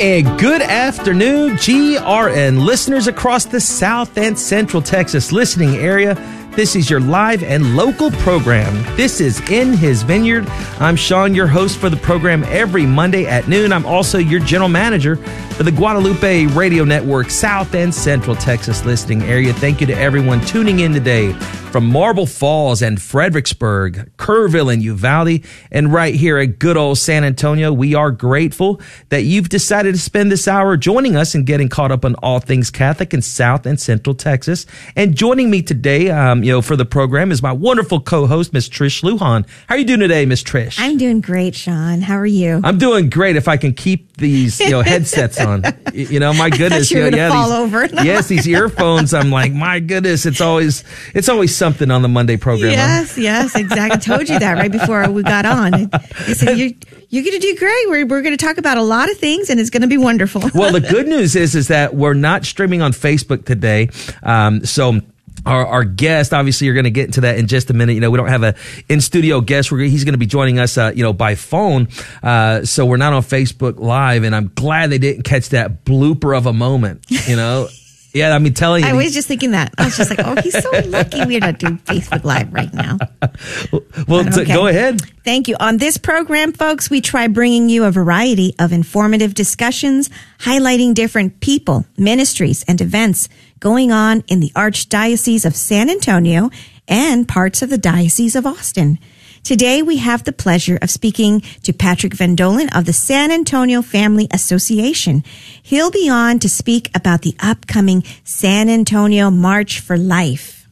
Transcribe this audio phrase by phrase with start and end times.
[0.00, 6.14] And good afternoon, GRN listeners across the South and Central Texas listening area.
[6.52, 8.74] This is your live and local program.
[8.96, 10.48] This is In His Vineyard.
[10.80, 13.74] I'm Sean, your host for the program every Monday at noon.
[13.74, 19.22] I'm also your general manager for the Guadalupe Radio Network, South and Central Texas listening
[19.24, 19.52] area.
[19.52, 21.34] Thank you to everyone tuning in today
[21.70, 27.22] from Marble Falls and Fredericksburg, Kerrville and Uvalde, and right here at good old San
[27.22, 27.72] Antonio.
[27.72, 31.92] We are grateful that you've decided to spend this hour joining us and getting caught
[31.92, 34.66] up on all things Catholic in South and Central Texas.
[34.96, 38.68] And joining me today, um, you know, for the program is my wonderful co-host, Miss
[38.68, 39.46] Trish Lujan.
[39.68, 40.74] How are you doing today, Miss Trish?
[40.78, 42.00] I'm doing great, Sean.
[42.00, 42.60] How are you?
[42.64, 45.64] I'm doing great if I can keep these, you know, headsets on.
[45.92, 46.90] you know, my goodness.
[46.90, 47.86] you know, yeah, fall these, over.
[48.04, 49.12] yes, these earphones.
[49.12, 50.84] I'm like, my goodness, it's always,
[51.14, 52.70] it's always something on the Monday program.
[52.70, 53.22] Yes, huh?
[53.22, 53.96] yes, exactly.
[53.96, 55.90] I told you that right before we got on.
[55.92, 56.70] I said, you're,
[57.08, 57.88] you're going to do great.
[57.88, 59.98] We're, we're going to talk about a lot of things and it's going to be
[59.98, 60.42] wonderful.
[60.54, 63.88] well, the good news is, is that we're not streaming on Facebook today.
[64.22, 65.00] Um, so,
[65.46, 67.94] our, our guest, obviously, you're going to get into that in just a minute.
[67.94, 68.54] You know, we don't have a
[68.88, 69.72] in studio guest.
[69.72, 71.88] We're, he's going to be joining us, uh, you know, by phone.
[72.22, 76.36] Uh, so we're not on Facebook Live, and I'm glad they didn't catch that blooper
[76.36, 77.04] of a moment.
[77.08, 77.68] You know.
[78.12, 78.90] Yeah, I mean, telling you.
[78.90, 79.72] I was just thinking that.
[79.78, 82.98] I was just like, oh, he's so lucky we're not doing Facebook Live right now.
[84.08, 84.52] well, okay.
[84.52, 85.00] go ahead.
[85.24, 85.56] Thank you.
[85.60, 91.40] On this program, folks, we try bringing you a variety of informative discussions highlighting different
[91.40, 93.28] people, ministries, and events
[93.60, 96.50] going on in the Archdiocese of San Antonio
[96.88, 98.98] and parts of the Diocese of Austin.
[99.44, 103.82] Today we have the pleasure of speaking to Patrick Von Dohlen of the San Antonio
[103.82, 105.22] Family Association.
[105.62, 110.66] He'll be on to speak about the upcoming San Antonio March for Life.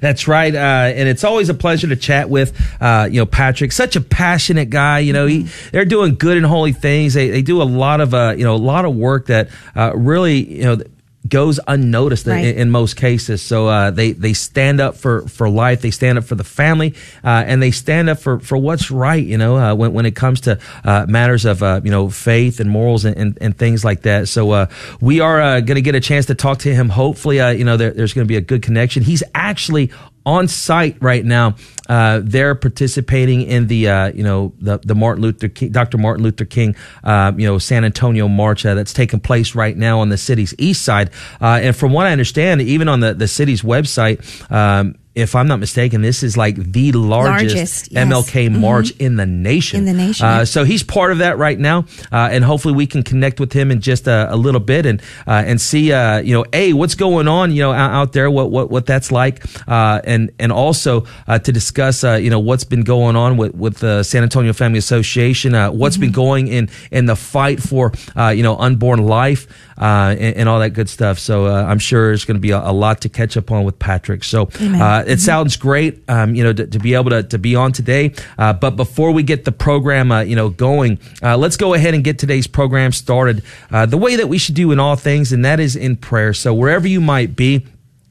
[0.00, 0.58] That's right, uh,
[0.94, 3.72] and it's always a pleasure to chat with uh, you know Patrick.
[3.72, 5.00] Such a passionate guy.
[5.00, 7.14] You know, he they're doing good and holy things.
[7.14, 9.92] They they do a lot of uh, you know a lot of work that uh,
[9.96, 10.78] really you know
[11.26, 12.44] goes unnoticed right.
[12.44, 13.42] in, in, most cases.
[13.42, 15.80] So uh, they they stand up for, for life.
[15.80, 19.24] They stand up for the family, uh, and they stand up for, for what's right.
[19.24, 22.60] You know, uh, when when it comes to uh, matters of uh, you know faith
[22.60, 24.28] and morals and, and, and things like that.
[24.28, 24.66] So uh,
[25.00, 26.88] we are going to get a chance to talk to him.
[26.88, 29.02] Hopefully, you know, there, there's going to be a good connection.
[29.02, 29.90] He's actually
[30.28, 31.56] on site right now.
[31.88, 35.96] Uh, they're participating in the uh, you know the the Martin Luther King, Dr.
[35.96, 40.00] Martin Luther King uh, you know San Antonio March uh, that's taking place right now
[40.00, 41.10] on the city's east side.
[41.40, 44.18] Uh, and from what I understand, even on the the city's website.
[44.52, 48.06] Um, if I'm not mistaken, this is like the largest, largest yes.
[48.06, 48.60] MLK mm-hmm.
[48.60, 49.80] march in the nation.
[49.80, 50.26] In the nation.
[50.26, 53.52] Uh, so he's part of that right now, uh, and hopefully we can connect with
[53.52, 56.72] him in just a, a little bit and uh, and see, uh, you know, a
[56.72, 60.30] what's going on, you know, out, out there, what what what that's like, uh, and
[60.38, 64.22] and also uh, to discuss, you know, what's been going on with with the San
[64.22, 66.02] Antonio Family Association, what's mm-hmm.
[66.02, 69.48] been going in in the fight for, you know, unborn life
[69.78, 71.18] uh, and, and, all that good stuff.
[71.18, 73.64] So uh, I'm sure there's going to be a, a, lot to catch up on
[73.64, 74.24] with Patrick.
[74.24, 75.20] So uh, it mm-hmm.
[75.20, 78.14] sounds great, um, you know, to, to, be able to, to be on today.
[78.36, 81.94] Uh, but before we get the program, uh, you know, going, uh, let's go ahead
[81.94, 85.44] and get today's program started the way that we should do in all things, and
[85.44, 86.32] that is in prayer.
[86.32, 87.66] So wherever you might be,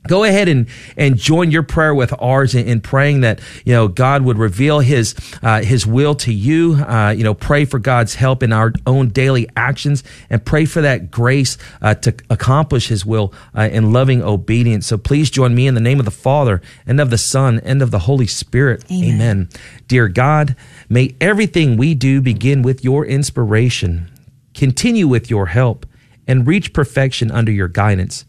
[0.07, 3.87] go ahead and and join your prayer with ours in, in praying that you know
[3.87, 6.75] God would reveal His uh, His will to you.
[6.75, 10.81] Uh, you know, pray for God's help in our own daily actions, and pray for
[10.81, 14.87] that grace uh, to accomplish His will uh, in loving obedience.
[14.87, 17.81] So please join me in the name of the Father and of the Son and
[17.81, 18.83] of the Holy Spirit.
[18.91, 19.13] Amen.
[19.13, 19.49] Amen.
[19.87, 20.55] Dear God,
[20.89, 24.09] may everything we do begin with Your inspiration,
[24.53, 25.85] continue with Your help,
[26.27, 28.25] and reach perfection under Your guidance.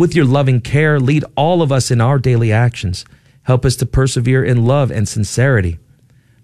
[0.00, 3.04] With your loving care, lead all of us in our daily actions.
[3.42, 5.78] Help us to persevere in love and sincerity.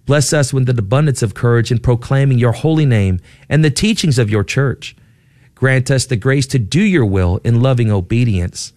[0.05, 3.19] Bless us with an abundance of courage in proclaiming your holy name
[3.49, 4.95] and the teachings of your church.
[5.55, 8.75] Grant us the grace to do your will in loving obedience.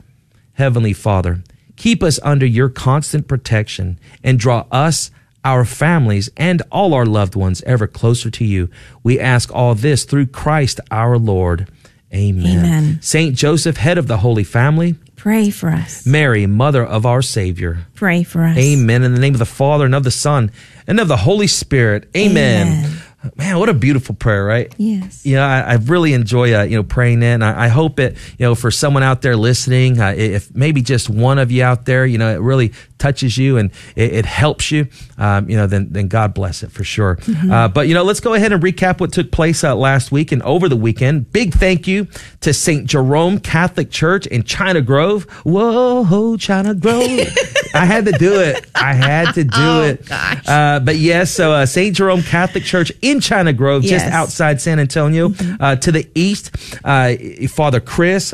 [0.54, 1.44] Heavenly Father,
[1.76, 5.12] keep us under your constant protection and draw us,
[5.44, 8.70] our families, and all our loved ones ever closer to you.
[9.04, 11.68] We ask all this through Christ our Lord.
[12.14, 12.60] Amen.
[12.60, 13.00] Amen.
[13.02, 16.06] Saint Joseph, head of the Holy Family, pray for us.
[16.06, 18.58] Mary, mother of our Savior, pray for us.
[18.58, 19.04] Amen.
[19.04, 20.52] In the name of the Father and of the Son
[20.88, 22.10] and of the Holy Spirit.
[22.16, 22.68] Amen.
[22.86, 23.02] Amen.
[23.36, 24.74] Man, what a beautiful prayer, right?
[24.78, 25.26] Yes.
[25.26, 27.44] Yeah, I, I really enjoy, uh, you know, praying in.
[27.44, 31.10] I, I, hope it, you know, for someone out there listening, uh, if maybe just
[31.10, 34.72] one of you out there, you know, it really touches you and it, it helps
[34.72, 34.88] you,
[35.18, 37.18] um, you know, then, then God bless it for sure.
[37.18, 37.52] Mm-hmm.
[37.52, 40.32] Uh, but, you know, let's go ahead and recap what took place uh, last week
[40.32, 41.30] and over the weekend.
[41.34, 42.08] Big thank you
[42.40, 42.86] to St.
[42.86, 45.26] Jerome Catholic Church in China Grove.
[45.44, 47.04] Whoa, whoa, China Grove.
[47.74, 48.66] I had to do it.
[48.74, 50.06] I had to do oh, it.
[50.06, 50.48] Gosh.
[50.48, 51.96] Uh, but yes, so uh, St.
[51.96, 55.32] Jerome Catholic Church in China Grove, just outside San Antonio.
[55.60, 57.16] Uh, to the east, uh,
[57.48, 58.34] Father Chris,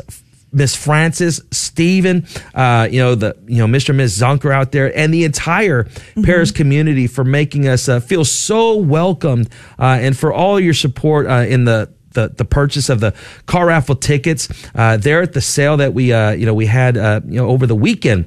[0.52, 3.90] Miss Francis, Stephen, uh, you know, the, you know, Mr.
[3.90, 5.86] and Miss Zonker out there and the entire
[6.22, 11.26] Paris community for making us uh, feel so welcomed uh, and for all your support
[11.26, 13.14] uh, in the, the, the purchase of the
[13.46, 16.96] car raffle tickets uh, there at the sale that we uh, you know we had
[16.96, 18.26] uh, you know over the weekend.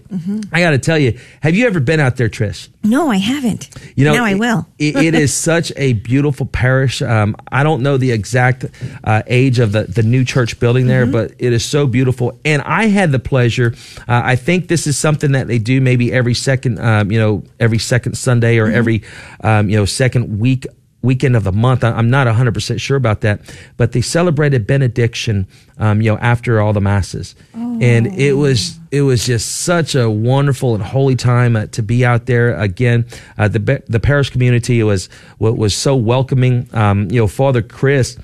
[0.54, 2.70] I got to tell you, have you ever been out there, Trish?
[2.84, 3.70] No, I haven't.
[3.98, 4.66] You know, now I will.
[4.80, 7.02] it- it is such a beautiful parish.
[7.02, 8.64] Um, I don't know the exact
[9.04, 11.12] uh, age of the, the new church building there, Mm-hmm.
[11.12, 12.40] but it is so beautiful.
[12.46, 13.74] And I had the pleasure.
[14.08, 17.44] Uh, I think this is something that they do maybe every second, um, you know,
[17.60, 18.76] every second Sunday or Mm-hmm.
[18.78, 19.04] every,
[19.44, 20.68] um, you know, second week
[21.02, 21.84] weekend of the month.
[21.84, 23.40] I'm not 100% sure about that,
[23.78, 25.48] but they celebrated benediction,
[25.78, 27.36] um, you know, after all the masses.
[27.54, 32.04] And it was, it was just such a wonderful and holy time uh, to be
[32.06, 33.06] out there again.
[33.38, 35.08] Uh, the, the parish community was,
[35.40, 36.68] wa- was so welcoming.
[36.74, 38.18] Um, you know, Father Chris,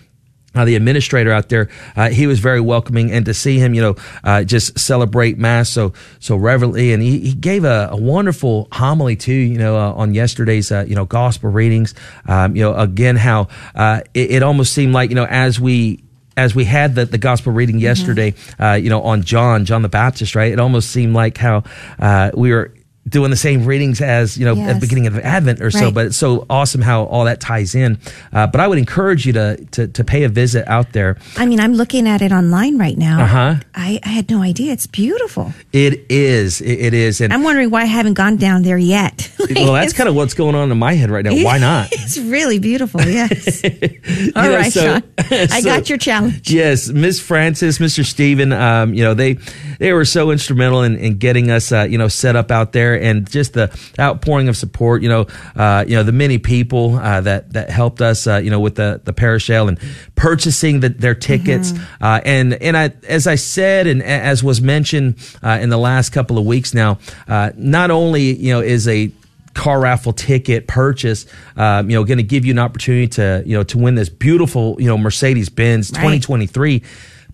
[0.56, 3.82] uh, the administrator out there, uh, he was very welcoming, and to see him, you
[3.82, 8.68] know, uh, just celebrate mass so so reverently, and he, he gave a, a wonderful
[8.72, 11.94] homily too, you know, uh, on yesterday's uh, you know gospel readings.
[12.28, 16.02] Um, you know, again how uh, it, it almost seemed like you know as we
[16.38, 19.90] as we had the, the gospel reading yesterday, uh, you know, on John, John the
[19.90, 20.52] Baptist, right?
[20.52, 21.64] It almost seemed like how
[21.98, 22.74] uh, we were
[23.08, 25.94] doing the same readings as, you know, at the beginning of Advent or so, Right.
[25.94, 28.00] but it's so awesome how all that ties in.
[28.34, 31.18] Uh, but I would encourage you to, to, to pay a visit out there.
[31.38, 33.22] I mean, I'm looking at it online right now.
[33.24, 33.56] Uh-huh.
[33.76, 34.74] I, I had no idea.
[34.74, 35.54] It's beautiful.
[35.72, 37.22] It is, it, it is.
[37.22, 39.32] And I'm wondering why I haven't gone down there yet.
[39.56, 41.36] well, that's kind of what's going on in my head right now.
[41.44, 41.90] Why not?
[42.06, 43.02] It's really beautiful.
[43.02, 43.64] Yes.
[44.36, 45.04] All know, right, so- Sean.
[45.18, 46.52] I so- got your challenge.
[46.52, 48.06] Yes, Miss Francis, Mr.
[48.06, 49.38] Steven, um, you know, they
[49.80, 52.95] they were so instrumental in, in getting us, uh, you know, set up out there,
[52.96, 55.02] and just the outpouring of support.
[55.02, 58.50] You know, uh, you know, the many people uh, that that helped us, uh, you
[58.50, 59.80] know, with the the parishale and
[60.16, 65.16] purchasing the, their tickets, uh, and and I, as I said, and as was mentioned
[65.44, 69.12] uh, in the last couple of weeks now, uh, not only you know is a
[69.56, 71.26] car raffle ticket purchase,
[71.58, 74.10] um, you know, going to give you an opportunity to, you know, to win this
[74.10, 76.22] beautiful, you know, Mercedes Benz Right.
[76.22, 76.84] 2023.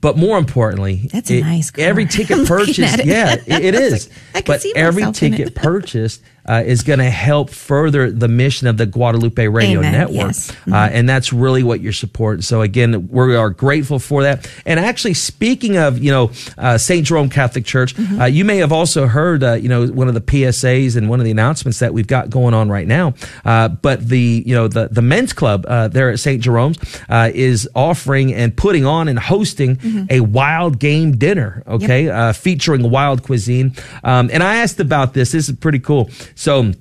[0.02, 1.86] But more importantly, That's a it- nice car.
[1.86, 4.10] every ticket purchased, yeah, it, it is.
[4.10, 8.28] like, I can but see every ticket purchased uh, is going to help further the
[8.28, 10.52] mission of the Guadalupe Radio Amen, Network, yes.
[10.52, 10.74] Mm-hmm.
[10.74, 12.42] uh, and that's really what you're supporting.
[12.42, 14.50] So again, we are grateful for that.
[14.66, 17.06] And actually, speaking of, you know, uh, St.
[17.06, 18.22] Jerome Catholic Church, Mm-hmm.
[18.22, 21.20] uh, you may have also heard, uh, you know, one of the PSAs and one
[21.20, 23.14] of the announcements that we've got going on right now.
[23.46, 26.42] Uh, but the, you know, the the men's club uh, there at St.
[26.42, 26.78] Jerome's
[27.10, 30.06] uh, is offering and putting on and hosting Mm-hmm.
[30.10, 31.64] a wild game dinner.
[31.68, 33.74] Okay, uh, featuring wild cuisine.
[34.04, 35.32] Um, and I asked about this.
[35.32, 36.10] This is pretty cool.
[36.42, 36.72] So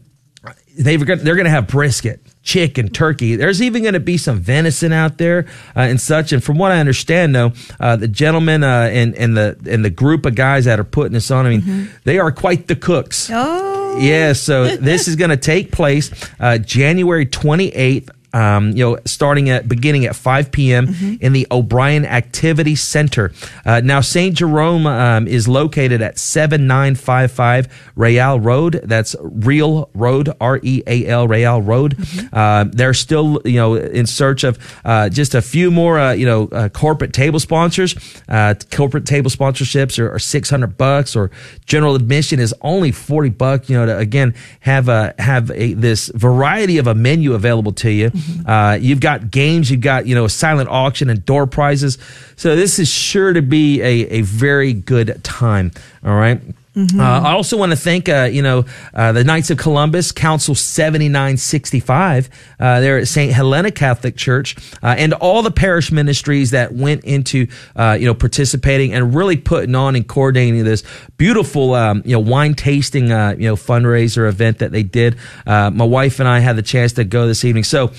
[0.79, 3.37] they've got, they're going to have brisket, chicken, turkey.
[3.37, 5.45] There's even going to be some venison out there
[5.77, 6.33] uh, and such.
[6.33, 9.91] And from what I understand, though, uh, the gentlemen uh, and and the and the
[9.91, 13.29] group of guys that are putting this on, I mean, they are quite the cooks.
[13.31, 13.99] Oh.
[13.99, 16.11] Yeah, so this is going to take place
[16.41, 18.09] uh, January 28th.
[18.33, 20.87] Um, you know, starting at beginning at 5 p.m.
[20.87, 21.15] Mm-hmm.
[21.21, 23.33] in the O'Brien Activity Center.
[23.65, 24.37] Uh, now, St.
[24.37, 28.81] Jerome um, is located at 7955 Real Road.
[28.85, 31.97] That's Real Road, R E A L, Real Road.
[31.97, 32.35] Mm-hmm.
[32.35, 36.27] Uh, they're still, you know, in search of uh, just a few more, uh, you
[36.27, 37.95] know, uh, corporate table sponsors.
[38.29, 41.31] Uh, corporate table sponsorships are, are 600 bucks, or
[41.67, 43.69] general admission is only 40 bucks.
[43.69, 47.91] You know, to again have a have a this variety of a menu available to
[47.91, 48.11] you.
[48.47, 51.99] Uh, you've got games, you've got you know a silent auction and door prizes.
[52.37, 55.73] So this is sure to be a a very good time.
[56.05, 56.41] All right.
[56.77, 60.55] Uh, I also want to thank, uh, you know, uh, the Knights of Columbus, Council
[60.55, 62.29] 7965,
[62.61, 63.33] uh, there at St.
[63.33, 67.47] Helena Catholic Church, uh, and all the parish ministries that went into,
[67.77, 70.85] uh, you know, participating and really putting on and coordinating this
[71.17, 75.17] beautiful, um, you know, wine tasting, uh, you know, fundraiser event that they did.
[75.47, 77.65] Uh, my wife and I had the chance to go this evening.
[77.65, 77.93] So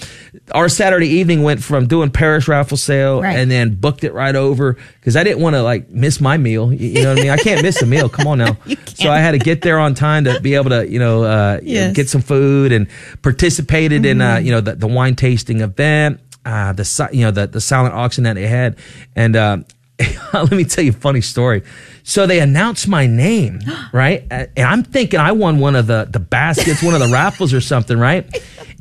[0.54, 3.36] our Saturday evening went from doing parish raffle sale Right.
[3.38, 6.72] and then booked it right over because I didn't want to like miss my meal.
[6.72, 7.32] You you know what I mean?
[7.32, 8.08] I can't miss a meal.
[8.10, 8.58] Come on now.
[9.02, 11.60] So I had to get there on time to be able to, you know, uh,
[11.64, 12.88] you know, get some food and
[13.24, 17.48] participated in, uh, you know, the, the wine tasting event, uh, the, you know, the,
[17.48, 18.78] the silent auction that they had.
[19.16, 19.58] And, uh,
[20.34, 21.64] let me tell you a funny story.
[22.04, 23.62] So they announced my name,
[23.94, 24.26] right?
[24.30, 27.62] And I'm thinking I won one of the, the baskets, one of the raffles or
[27.62, 28.26] something, right?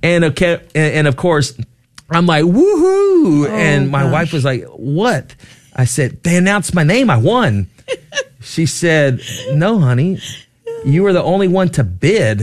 [0.02, 1.58] And okay, and, and of course,
[2.10, 3.48] I'm like, woohoo.
[3.48, 4.12] and my gosh.
[4.12, 5.34] wife was like, what?
[5.74, 7.10] I said, they announced my name.
[7.10, 7.68] I won.
[8.50, 9.20] She said,
[9.52, 10.18] no, honey,
[10.84, 12.42] you were the only one to bid.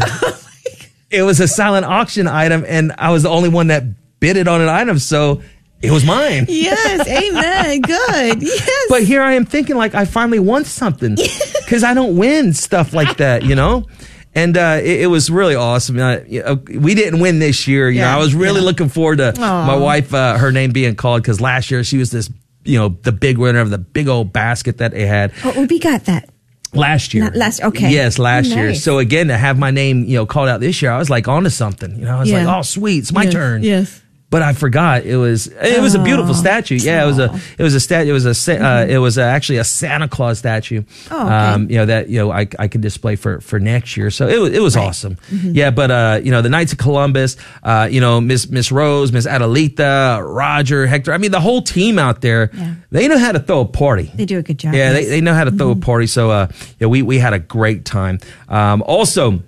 [1.12, 3.84] it was a silent auction item and I was the only one that
[4.22, 5.42] bid it on an item, so
[5.82, 6.46] it was mine.
[6.48, 7.82] Yes, amen.
[7.82, 8.42] Good.
[8.42, 8.86] Yes.
[8.90, 12.94] But here I am thinking like I finally won something because I don't win stuff
[12.94, 13.86] like that, you know.
[14.34, 16.00] And uh, it, it was really awesome.
[16.00, 17.90] Uh, you know, we didn't win this year.
[17.90, 18.66] You Yeah, know, I was really yeah.
[18.68, 22.12] looking forward to my wife, uh, her name being called because last year she was
[22.12, 22.30] this,
[22.68, 25.80] you know, the big winner of the big old basket that they had oh, we
[25.80, 26.30] got that.
[26.74, 27.24] last year.
[27.24, 27.90] Not last- okay.
[27.92, 28.76] Yes, last year.
[28.76, 31.28] So again, to have my name, you know, called out this year, I was like
[31.28, 31.96] onto something.
[31.98, 32.46] You know, I was Yeah.
[32.46, 33.64] like, oh, sweet, it's my Yes, turn.
[33.64, 34.02] yes.
[34.30, 36.38] But I forgot it was it was a beautiful Oh.
[36.38, 36.76] statue.
[36.76, 39.22] Yeah, it was a it was a stat it was a uh, it was uh
[39.22, 40.82] actually a Santa Claus statue.
[40.82, 41.14] Mm-hmm.
[41.14, 41.74] Oh, okay.
[41.74, 44.12] you know that you know I I could display for for next year.
[44.12, 45.16] So it was it was awesome.
[45.32, 45.52] Mm-hmm.
[45.56, 49.14] Yeah, but uh you know the Knights of Columbus, uh you know Miss Miss Rose,
[49.14, 51.14] Miss Adelita, Roger, Hector.
[51.14, 52.50] I mean the whole team out there.
[52.54, 52.74] Yeah.
[52.92, 54.12] They know how to throw a party.
[54.14, 54.74] They do a good job.
[54.74, 55.10] Yeah, they, yes.
[55.10, 56.08] they know how to throw a party.
[56.08, 56.48] So, uh,
[56.80, 58.20] yeah, we, we had a great time.
[58.48, 59.44] Um, also,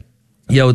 [0.49, 0.73] you know,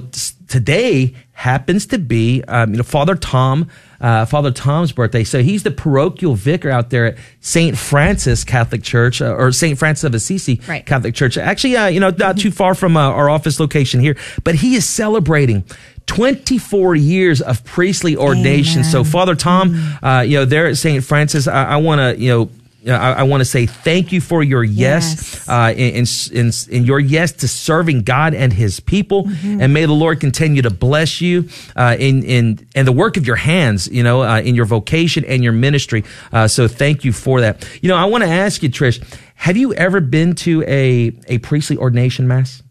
[0.49, 3.69] today happens to be, um, you know, Father Tom,
[4.05, 5.25] uh, Father Tom's birthday.
[5.25, 7.77] So he's the parochial vicar out there at St.
[7.77, 9.79] Francis Catholic Church, uh, or St.
[9.79, 10.85] Francis of Assisi Right.
[10.85, 11.39] Catholic Church.
[11.39, 14.75] Actually, uh, you know, not too far from uh, our office location here, but he
[14.75, 15.65] is celebrating
[16.07, 18.85] 24 years of priestly ordination.
[18.85, 21.03] So, Father Tom, uh, you know, there at St.
[21.03, 22.51] Francis, I, I want to, you know,
[22.87, 25.49] I, I want to say thank you for your yes, Yes.
[25.49, 29.87] uh, in, in, in, in your yes to serving God and His people, and may
[29.87, 33.89] the Lord continue to bless you uh, in in and the work of your hands,
[33.89, 36.05] you know, uh, in your vocation and your ministry.
[36.33, 37.67] Uh, so thank you for that.
[37.81, 39.03] You know, I want to ask you, Trish,
[39.37, 42.63] have you ever been to a a priestly ordination mass?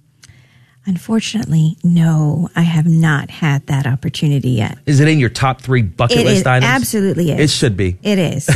[0.85, 4.77] Unfortunately, no, I have not had that opportunity yet.
[4.85, 6.69] Is it in your top three bucket It list is items?
[6.69, 7.39] absolutely is.
[7.39, 7.97] It should be.
[8.03, 8.47] It is.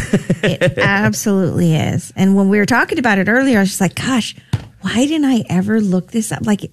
[0.43, 2.11] It absolutely is.
[2.17, 4.35] And when we were talking about it earlier, I was just like, gosh,
[4.81, 6.45] why didn't I ever look this up?
[6.45, 6.69] Like,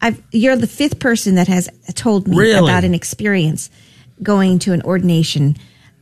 [0.00, 2.58] I've, you're the fifth person that has told me Really?
[2.68, 3.70] about an experience
[4.22, 5.56] going to an ordination.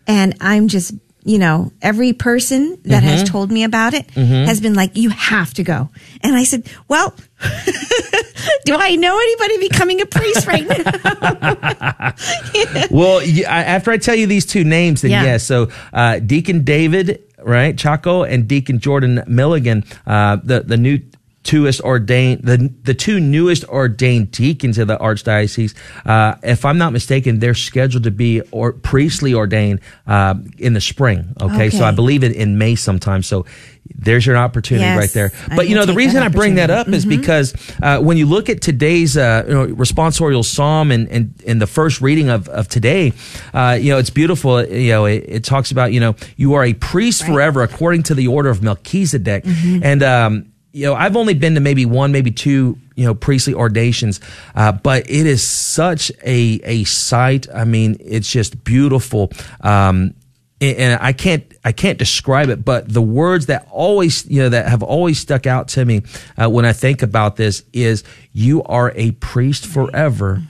[0.06, 0.92] And I'm just,
[1.24, 3.32] you know, every person that has Mm-hmm.
[3.32, 5.88] told me about it has been like, you have to go.
[6.22, 7.14] And I said, well,
[8.64, 12.14] do I know anybody becoming a priest right now?
[12.90, 15.22] Well, after I tell you these two names, then Yeah.
[15.24, 15.44] yes.
[15.44, 21.00] So uh, Deacon David, right, Chaco, and Deacon Jordan Milligan, uh, the the new
[21.42, 25.74] twoest ordained the the two newest ordained deacons of the archdiocese.
[26.04, 30.80] Uh, if I'm not mistaken, they're scheduled to be or priestly ordained uh, in the
[30.80, 31.34] spring.
[31.40, 33.22] Okay, so I believe it in May sometime.
[33.22, 33.46] So.
[33.92, 35.32] There's your opportunity Yes, right there.
[35.56, 37.14] But you know, the reason I bring that up opportunity.
[37.14, 41.42] is because uh, when you look at today's uh, you know, responsorial psalm and, and,
[41.46, 43.12] and the first reading of, of today,
[43.52, 44.64] uh, you know, it's beautiful.
[44.64, 48.14] You know, it, it talks about, you know, you are a priest forever according to
[48.14, 49.44] the order of Melchizedek.
[49.44, 49.82] Mm-hmm.
[49.82, 53.54] And, um, you know, I've only been to maybe one, maybe two, you know, priestly
[53.54, 54.20] ordinations,
[54.54, 57.48] uh, but it is such a, a sight.
[57.52, 59.32] I mean, it's just beautiful.
[59.60, 60.14] Um,
[60.60, 64.68] and- I can't I can't describe it, but the words that always you know that
[64.68, 66.02] have always stuck out to me
[66.36, 70.42] uh, when I think about this is you are a priest forever.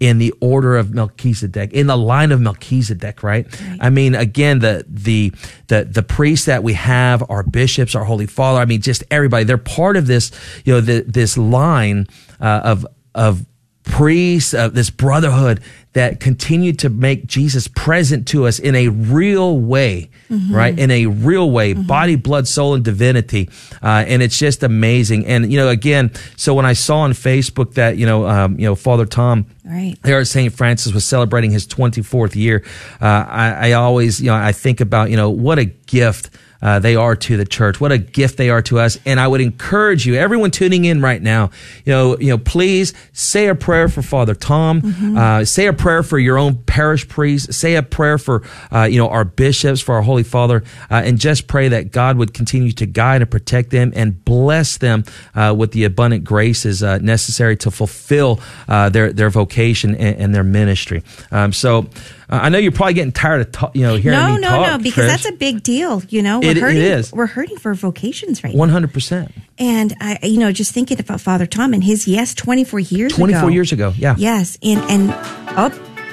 [0.00, 3.46] In the order of Melchizedek, in the line of Melchizedek, right?
[3.80, 5.30] I mean, again, the the
[5.68, 8.60] the the priests that we have, our bishops, our Holy Father.
[8.60, 9.44] I mean, just everybody.
[9.44, 10.30] They're part of this,
[10.64, 12.06] you know, the, this line
[12.40, 13.44] uh, of of
[13.90, 15.60] priests of this brotherhood
[15.92, 20.08] that continue to make Jesus present to us in a real way,
[20.50, 20.78] right?
[20.78, 23.50] In a real way, body, blood, soul, and divinity.
[23.82, 25.26] Uh, and it's just amazing.
[25.26, 28.66] And, you know, again, so when I saw on Facebook that, you know, um, you
[28.66, 29.96] know, Father Tom, Right.
[30.02, 30.52] there at St.
[30.52, 32.64] Francis was celebrating his 24th year.
[33.00, 36.30] Uh, I, I always, you know, I think about, you know, what a gift
[36.62, 37.80] uh, they are to the church.
[37.80, 38.98] What a gift they are to us.
[39.06, 41.50] And I would encourage you, everyone tuning in right now,
[41.84, 44.80] you know, you know, please say a prayer for Father Tom.
[45.16, 47.52] Uh, say a prayer for your own parish priest.
[47.52, 51.18] Say a prayer for, uh, you know, our bishops, for our Holy Father, uh, and
[51.18, 55.54] just pray that God would continue to guide and protect them and bless them uh,
[55.56, 60.44] with the abundant graces uh, necessary to fulfill uh, their their vocation and, and their
[60.44, 61.02] ministry.
[61.30, 61.88] Um, so
[62.32, 64.66] I know you're probably getting tired of ta- you know hearing No, me no, talk.
[64.68, 65.08] no, because Trish.
[65.08, 66.02] that's a big deal.
[66.08, 66.80] You know, we're It- it hurting.
[66.82, 67.12] is.
[67.12, 68.58] We're hurting for vocations right now.
[68.58, 69.32] one hundred percent.
[69.58, 73.12] And I, you know, just thinking about Father Tom and his yes, twenty four years,
[73.12, 73.48] 24 ago.
[73.48, 74.14] years ago, yeah.
[74.16, 75.10] yes, and and
[75.58, 75.70] oh,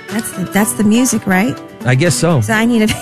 [0.09, 1.55] that's the, that's the music, right?
[1.85, 2.41] I guess so.
[2.41, 2.95] So I need to.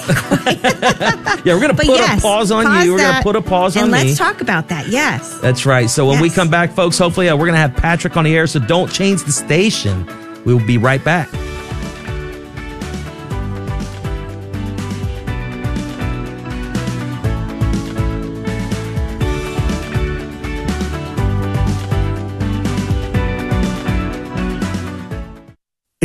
[1.46, 2.92] Yeah, we're gonna put yes, a pause on pause you.
[2.94, 4.88] We're that, gonna put a pause on and let's talk about that.
[4.88, 5.88] Yes, That's right.
[5.90, 8.48] So when we come back, folks, hopefully uh, we're gonna have Patrick on the air.
[8.48, 10.08] So don't change the station.
[10.44, 11.30] We will be right back.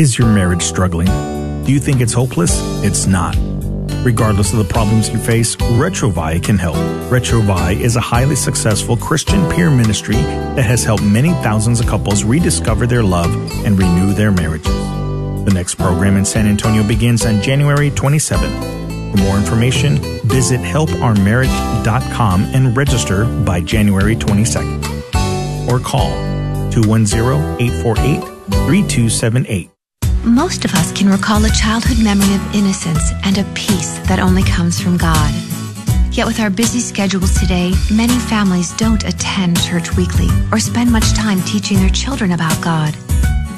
[0.00, 1.08] Is your marriage struggling?
[1.66, 2.58] Do you think it's hopeless?
[2.82, 3.36] It's not.
[4.02, 6.76] Regardless of the problems you face, Retrouvaille can help.
[7.10, 12.24] Retrouvaille is a highly successful Christian peer ministry that has helped many thousands of couples
[12.24, 13.30] rediscover their love
[13.66, 14.72] and renew their marriages.
[15.44, 19.10] The next program in San Antonio begins on January 27th.
[19.10, 25.68] For more information, visit helpourmarriage.com and register by January 22nd.
[25.70, 26.08] Or call
[26.70, 29.70] 210 848 3278.
[30.24, 34.42] Most of us can recall a childhood memory of innocence and a peace that only
[34.42, 35.32] comes from God.
[36.12, 41.14] Yet with our busy schedules today, many families don't attend church weekly or spend much
[41.14, 42.94] time teaching their children about God.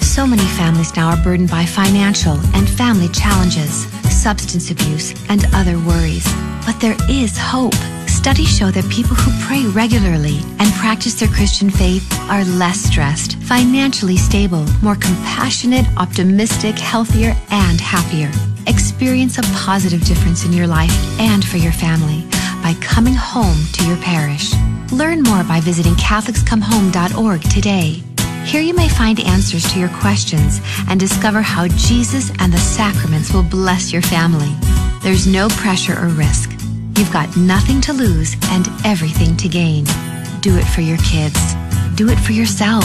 [0.01, 5.81] So many families now are burdened by financial and family challenges, substance abuse, and other
[5.81, 6.27] worries.
[6.65, 7.75] But there is hope.
[8.23, 13.35] Studies show that people who pray regularly and practice their Christian faith are less stressed,
[13.43, 18.31] financially stable, more compassionate, optimistic, healthier, and happier.
[18.69, 22.25] Experience a positive difference in your life and for your family
[22.63, 24.53] by coming home to your parish.
[24.93, 28.05] Learn more by visiting CatholicsComeHome.org today.
[28.47, 33.35] Here you may find answers to your questions and discover how Jesus and the sacraments
[33.35, 34.55] will bless your family.
[35.03, 36.62] There's no pressure or risk.
[36.97, 39.85] You've got nothing to lose and everything to gain.
[40.41, 41.55] Do it for your kids.
[41.95, 42.85] Do it for yourself.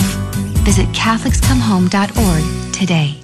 [0.63, 3.17] Visit CatholicsComeHome.org today.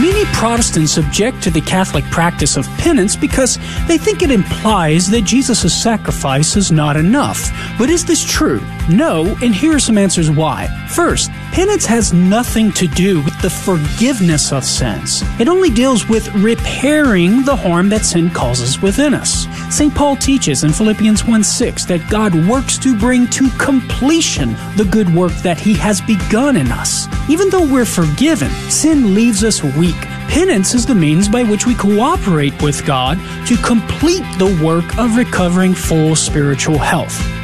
[0.00, 3.56] Many Protestants object to the Catholic practice of penance because
[3.88, 7.50] they think it implies that Jesus' sacrifice is not enough.
[7.78, 8.60] But is this true?
[8.90, 10.68] No, and here are some answers why.
[10.90, 15.22] First, penance has nothing to do with the forgiveness of sins.
[15.40, 19.46] It only deals with repairing the harm that sin causes within us.
[19.74, 19.94] St.
[19.94, 25.12] Paul teaches in Philippians 1 6 that God works to bring to completion the good
[25.14, 27.06] work that he has begun in us.
[27.28, 30.00] Even though we're forgiven, sin leaves us weak.
[30.28, 35.16] Penance is the means by which we cooperate with God to complete the work of
[35.16, 37.37] recovering full spiritual health.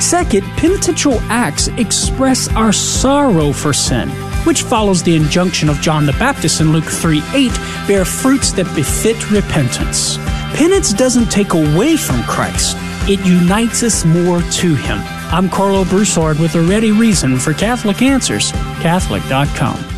[0.00, 4.08] Second, penitential acts express our sorrow for sin,
[4.44, 7.52] which follows the injunction of John the Baptist in Luke 3 8
[7.86, 10.18] bear fruits that befit repentance.
[10.56, 12.76] Penance doesn't take away from Christ,
[13.08, 14.98] it unites us more to Him.
[15.32, 19.96] I'm Karlo Broussard with a ready reason for Catholic Answers, Catholic.com.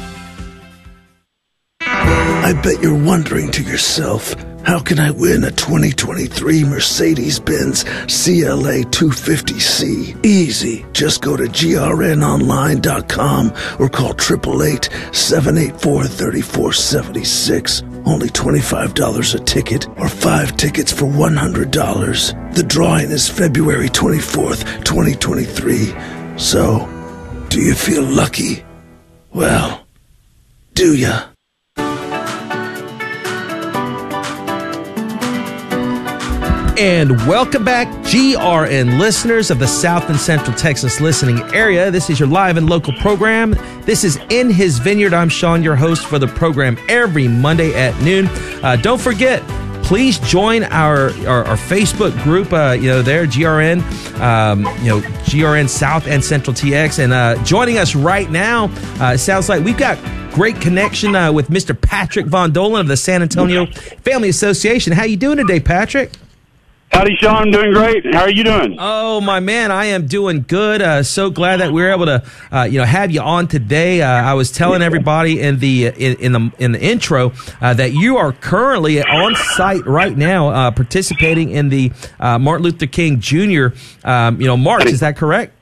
[2.48, 4.34] I bet you're wondering to yourself,
[4.68, 10.26] how can I win a 2023 Mercedes Benz CLA 250C?
[10.26, 10.84] Easy.
[10.92, 17.82] Just go to grnonline.com or call 888 784 3476.
[18.04, 22.54] Only $25 a ticket or five tickets for $100.
[22.54, 26.38] The drawing is February 24th, 2023.
[26.38, 26.86] So,
[27.48, 28.62] do you feel lucky?
[29.32, 29.86] Well,
[30.74, 31.27] do ya?
[36.78, 41.90] And welcome back, GRN listeners of the South and Central Texas listening area.
[41.90, 43.56] This is your live and local program.
[43.82, 45.12] This is In His Vineyard.
[45.12, 48.28] I'm Sean, your host for the program every Monday at noon.
[48.62, 49.42] Uh, don't forget,
[49.82, 52.52] please join our our, our Facebook group.
[52.52, 53.80] Uh, you know, there GRN,
[54.20, 58.70] um, you know GRN South and Central TX, and uh, joining us right now.
[59.00, 59.98] Uh, sounds like we've got
[60.32, 61.78] great connection uh, with Mr.
[61.78, 63.66] Patrick Von Dohlen of the San Antonio
[64.04, 64.92] Family Association.
[64.92, 66.12] How you doing today, Patrick?
[66.90, 67.36] Howdy, Sean.
[67.36, 68.14] I'm doing great.
[68.14, 68.76] How are you doing?
[68.78, 70.80] Oh, my man, I am doing good.
[70.80, 74.00] Uh, so glad that we were able to, uh, you know, have you on today.
[74.00, 77.92] Uh, I was telling everybody in the in, in the in the intro uh, that
[77.92, 83.20] you are currently on site right now, uh, participating in the uh, Martin Luther King
[83.20, 83.66] Jr.
[84.02, 84.86] Um, you know, march.
[84.86, 85.54] Is that correct?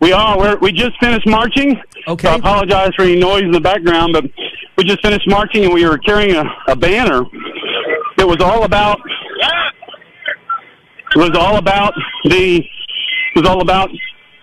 [0.00, 0.38] We are.
[0.38, 1.80] We're, we just finished marching.
[2.08, 2.26] Okay.
[2.26, 4.24] So I apologize for any noise in the background, but
[4.76, 7.24] we just finished marching and we were carrying a, a banner
[8.16, 8.98] that was all about
[11.18, 11.94] was all about
[12.24, 13.90] the it was all about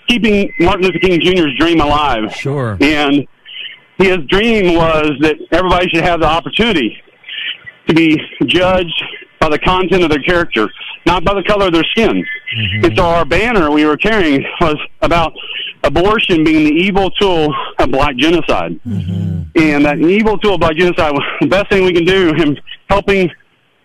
[0.08, 2.34] keeping Martin Luther King Jr.'s dream alive.
[2.34, 2.78] Sure.
[2.80, 3.28] And
[3.98, 7.02] his dream was that everybody should have the opportunity
[7.88, 9.04] to be judged
[9.40, 10.70] by the content of their character,
[11.06, 12.26] not by the color of their skin.
[12.56, 12.86] Mm-hmm.
[12.86, 15.34] And so our banner we were carrying was about
[15.84, 18.80] abortion being the evil tool of black genocide.
[18.86, 19.44] Mm-hmm.
[19.56, 22.58] And that evil tool of black genocide was the best thing we can do in
[22.90, 23.30] helping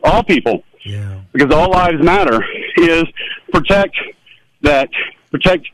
[0.05, 0.65] all people.
[0.85, 1.21] Yeah.
[1.33, 2.45] Because all lives matter
[2.77, 3.05] is
[3.53, 3.97] protect
[4.63, 4.89] that
[5.31, 5.67] protect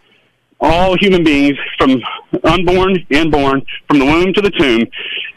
[0.61, 2.01] all human beings from
[2.44, 4.85] unborn and born from the womb to the tomb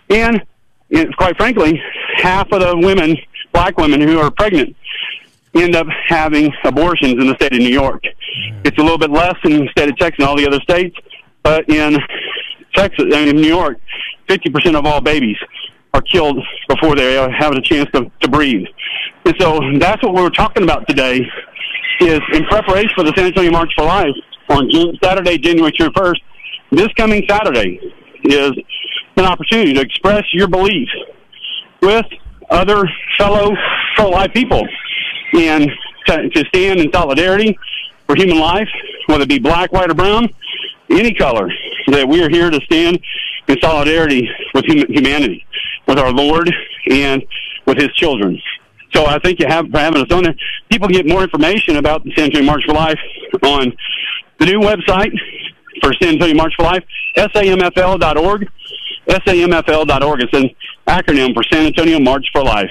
[0.09, 0.43] and,
[0.91, 1.81] and quite frankly
[2.15, 3.15] half of the women
[3.53, 4.75] black women who are pregnant
[5.53, 8.03] end up having abortions in the state of New York.
[8.63, 10.95] It's a little bit less in the state of Texas and all the other states,
[11.43, 11.97] but in
[12.73, 13.77] Texas and in New York,
[14.29, 15.37] 50% of all babies
[15.93, 16.37] are killed
[16.69, 18.65] before they have a chance to, to breathe.
[19.25, 21.21] And so that's what we're talking about today
[21.99, 24.15] is in preparation for the San Antonio March for Life
[24.49, 26.17] on June, Saturday, January 21st.
[26.71, 27.79] This coming Saturday
[28.23, 28.51] is
[29.17, 30.87] an opportunity to express your belief
[31.81, 32.05] with
[32.49, 32.83] other
[33.17, 33.51] fellow
[33.95, 34.67] pro-life people
[35.33, 35.69] and
[36.07, 37.57] to, to stand in solidarity
[38.07, 38.67] for human life,
[39.05, 40.29] whether it be black, white, or brown,
[40.89, 41.49] any color,
[41.87, 42.99] that we are here to stand
[43.47, 45.45] in solidarity with hum- humanity,
[45.87, 46.53] with our Lord,
[46.89, 47.23] and
[47.65, 48.41] with His children.
[48.93, 50.35] So I think you have for having us on there.
[50.69, 52.99] People can get more information about the San Antonio March for Life
[53.43, 53.71] on
[54.39, 55.11] the new website
[55.81, 56.83] for San Antonio March for Life,
[57.17, 58.49] samfl.org.
[59.07, 60.21] samfl.org.
[60.21, 60.49] It's an
[60.87, 62.69] acronym for San Antonio March for Life.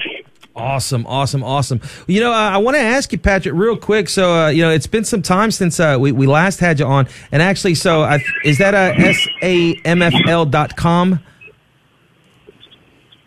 [0.53, 1.79] Awesome, awesome, awesome.
[2.07, 4.09] You know, uh, I want to ask you, Patrick, real quick.
[4.09, 6.85] So, uh, you know, it's been some time since uh, we, we last had you
[6.85, 7.07] on.
[7.31, 8.93] And actually, so I, is that a
[9.85, 11.19] samfl.com?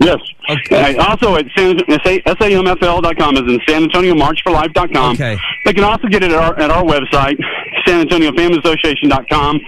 [0.01, 0.19] Yes.
[0.49, 0.97] Okay.
[0.97, 5.15] Uh, also at samfl.com is in San Antonio March for Life.com.
[5.15, 5.39] Okay.
[5.65, 7.39] They can also get it at our, at our website,
[7.87, 9.61] San Antonio Family Association.com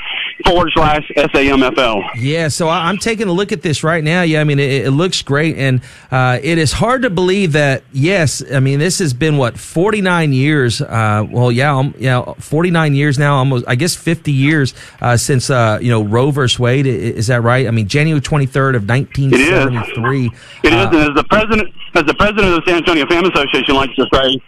[0.44, 2.02] forward slash SAMFL.
[2.16, 4.22] Yeah, so I, am taking a look at this right now.
[4.22, 5.56] Yeah, I mean, it, it looks great.
[5.56, 9.58] And uh, it is hard to believe that, yes, I mean, this has been, what,
[9.58, 10.80] 49 years?
[10.80, 15.50] Uh, well, yeah, um, yeah, 49 years now, almost, I guess 50 years uh, since,
[15.50, 16.86] uh, you know, Roe versus Wade.
[16.86, 17.66] Is that right?
[17.66, 20.30] I mean, January 23rd of 1973.
[20.66, 20.86] It is.
[20.86, 20.94] It is.
[20.94, 23.94] Uh, and as the president, as the president of the San Antonio Family Association likes
[23.96, 24.40] to say,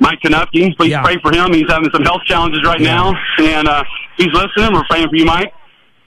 [0.00, 0.76] Mike Knuffke.
[0.76, 1.02] Please yeah.
[1.02, 1.52] pray for him.
[1.52, 2.94] He's having some health challenges right yeah.
[2.94, 3.84] now, and uh,
[4.16, 4.72] he's listening.
[4.72, 5.52] We're praying for you, Mike.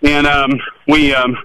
[0.03, 0.51] And um,
[0.87, 1.37] we, um,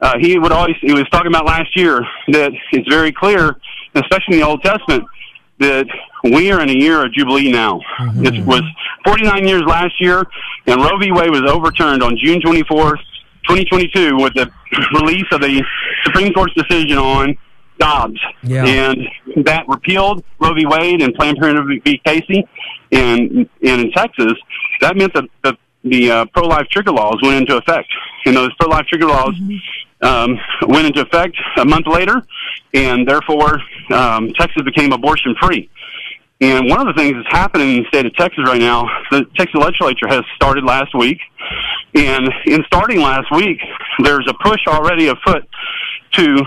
[0.00, 3.56] uh, he would always, he was talking about last year that it's very clear,
[3.94, 5.04] especially in the Old Testament,
[5.58, 5.86] that
[6.24, 7.80] we are in a year of jubilee now.
[7.98, 8.26] Mm-hmm.
[8.26, 8.62] It was
[9.04, 10.24] 49 years last year,
[10.66, 11.12] and Roe v.
[11.12, 13.02] Wade was overturned on June 24th,
[13.48, 14.50] 2022, with the
[14.94, 15.62] release of the
[16.04, 17.36] Supreme Court's decision on
[17.78, 18.20] Dobbs.
[18.42, 18.64] Yeah.
[18.64, 19.08] And
[19.44, 20.66] that repealed Roe v.
[20.66, 22.00] Wade and Planned Parenthood v.
[22.04, 22.46] Casey.
[22.92, 24.34] And, and in Texas,
[24.80, 27.88] that meant that the, the uh, pro-life trigger laws went into effect.
[28.26, 30.06] And those pro-life trigger laws mm-hmm.
[30.06, 32.22] um, went into effect a month later,
[32.72, 35.68] and therefore um, Texas became abortion-free.
[36.40, 39.24] And one of the things that's happening in the state of Texas right now, the
[39.36, 41.18] Texas legislature has started last week.
[41.94, 43.58] And in starting last week,
[44.02, 45.48] there's a push already afoot
[46.12, 46.42] to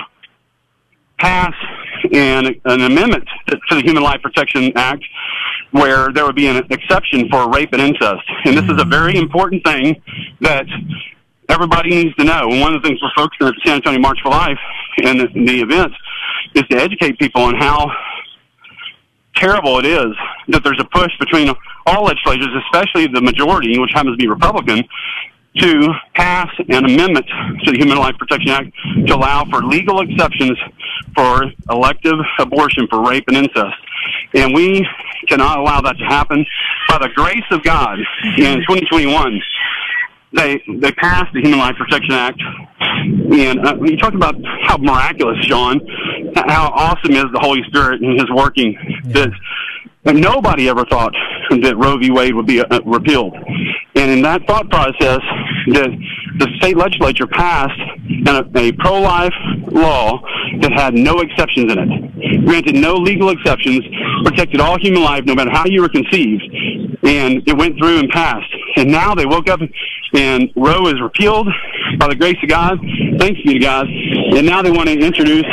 [1.20, 1.54] pass
[2.14, 5.04] an, an amendment to the Human Life Protection Act
[5.72, 8.24] where there would be an exception for rape and incest.
[8.46, 10.02] And this is a very important thing
[10.42, 10.66] that
[11.50, 12.50] everybody needs to know.
[12.50, 14.60] And one of the things we're focusing at the San Antonio March for Life
[15.04, 15.96] and the, the events
[16.56, 17.92] is to educate people on how
[19.40, 20.14] terrible it is
[20.50, 21.54] that there's a push between
[21.86, 24.84] all legislators, especially the majority, which happens to be Republican,
[25.58, 27.26] to pass an amendment
[27.64, 28.72] to the Human Life Protection Act
[29.08, 30.58] to allow for legal exceptions
[31.16, 33.76] for elective abortion for rape and incest.
[34.34, 34.88] And we
[35.28, 36.46] cannot allow that to happen.
[36.88, 37.98] By the grace of God,
[38.38, 39.42] in 2021,
[40.34, 42.42] they they passed the Human Life Protection Act,
[43.34, 45.80] and uh, you talk about how miraculous, Sean,
[46.36, 48.76] how awesome is the Holy Spirit and His working.
[49.06, 49.30] That
[50.08, 51.14] and nobody ever thought
[51.50, 52.12] that Roe v.
[52.12, 53.36] Wade would be uh, repealed.
[53.96, 55.20] And in that thought process,
[55.68, 55.98] the,
[56.38, 57.80] the state legislature passed
[58.28, 59.34] a, a pro-life
[59.72, 60.22] law
[60.62, 63.84] that had no exceptions in it, granted no legal exceptions,
[64.24, 66.44] protected all human life no matter how you were conceived,
[67.04, 68.54] and it went through and passed.
[68.76, 69.60] And now they woke up
[70.14, 71.48] and Roe is repealed
[72.00, 72.80] by the grace of God.
[73.20, 73.88] Thanks be to God.
[73.88, 75.46] And now they want to introduce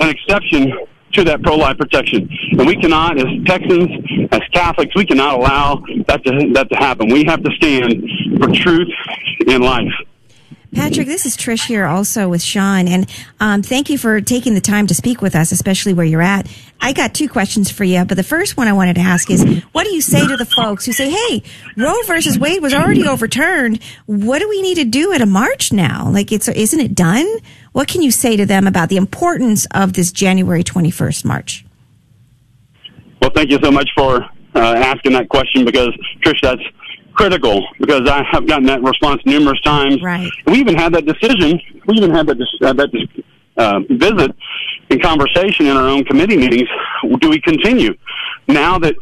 [0.00, 0.72] an exception
[1.14, 2.28] to that pro-life protection.
[2.52, 3.90] And we cannot, as Texans,
[4.30, 7.08] as Catholics, we cannot allow that to, that to happen.
[7.08, 8.04] We have to stand
[8.38, 8.88] for truth
[9.46, 9.92] in life.
[10.74, 14.60] Patrick, this is Trish here also with Sean, and um, thank you for taking the
[14.60, 16.48] time to speak with us, especially where you're at.
[16.80, 19.44] I got two questions for you, but the first one I wanted to ask is,
[19.70, 21.44] what do you say to the folks who say, "Hey,
[21.76, 23.80] Roe versus Wade was already overturned.
[24.06, 26.10] What do we need to do at a march now?
[26.10, 27.26] Like, it's isn't it done?
[27.74, 31.64] What can you say to them about the importance of this January 21st march?"
[33.20, 34.22] Well, thank you so much for
[34.54, 35.88] uh, asking that question because
[36.24, 36.62] Trish, that's
[37.14, 40.00] critical because I have gotten that response numerous times.
[40.00, 40.30] Right.
[40.46, 41.60] We even had that decision.
[41.88, 42.90] We even had that uh, that
[43.56, 44.30] uh, visit
[44.90, 46.68] and conversation in our own committee meetings.
[47.18, 47.94] Do we continue
[48.46, 48.94] now that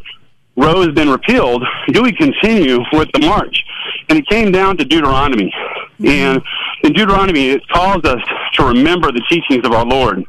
[0.57, 1.63] Roe has been repealed?
[1.89, 3.63] Do we continue with the march?
[4.09, 5.53] And it came down to Deuteronomy,
[5.99, 6.07] mm-hmm.
[6.07, 6.41] and
[6.83, 8.21] in Deuteronomy it calls us
[8.53, 10.23] to remember the teachings of our Lord,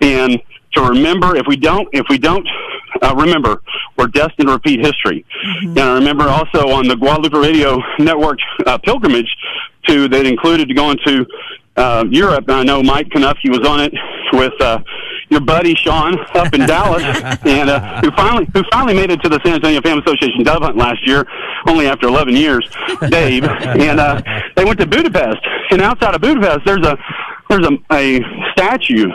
[0.00, 0.40] and
[0.74, 2.46] to remember if we don't if we don't
[3.02, 3.62] uh, remember,
[3.96, 5.24] we're destined to repeat history.
[5.44, 5.68] Mm-hmm.
[5.70, 9.28] And I remember also on the Guadalupe Radio Network uh, pilgrimage
[9.86, 11.26] to that included going to
[11.76, 12.44] uh, Europe.
[12.48, 13.92] And I know Mike Knuffke was on it
[14.32, 14.78] with uh,
[15.28, 17.02] your buddy Sean up in Dallas,
[17.44, 20.62] and uh, who finally who finally made it to the San Antonio Family Association dove
[20.62, 21.26] hunt last year,
[21.68, 22.68] only after 11 years,
[23.08, 23.44] Dave.
[23.62, 24.20] and uh,
[24.56, 25.38] they went to Budapest,
[25.70, 26.96] and outside of Budapest, there's a
[27.48, 28.20] there's a, a
[28.52, 29.10] statue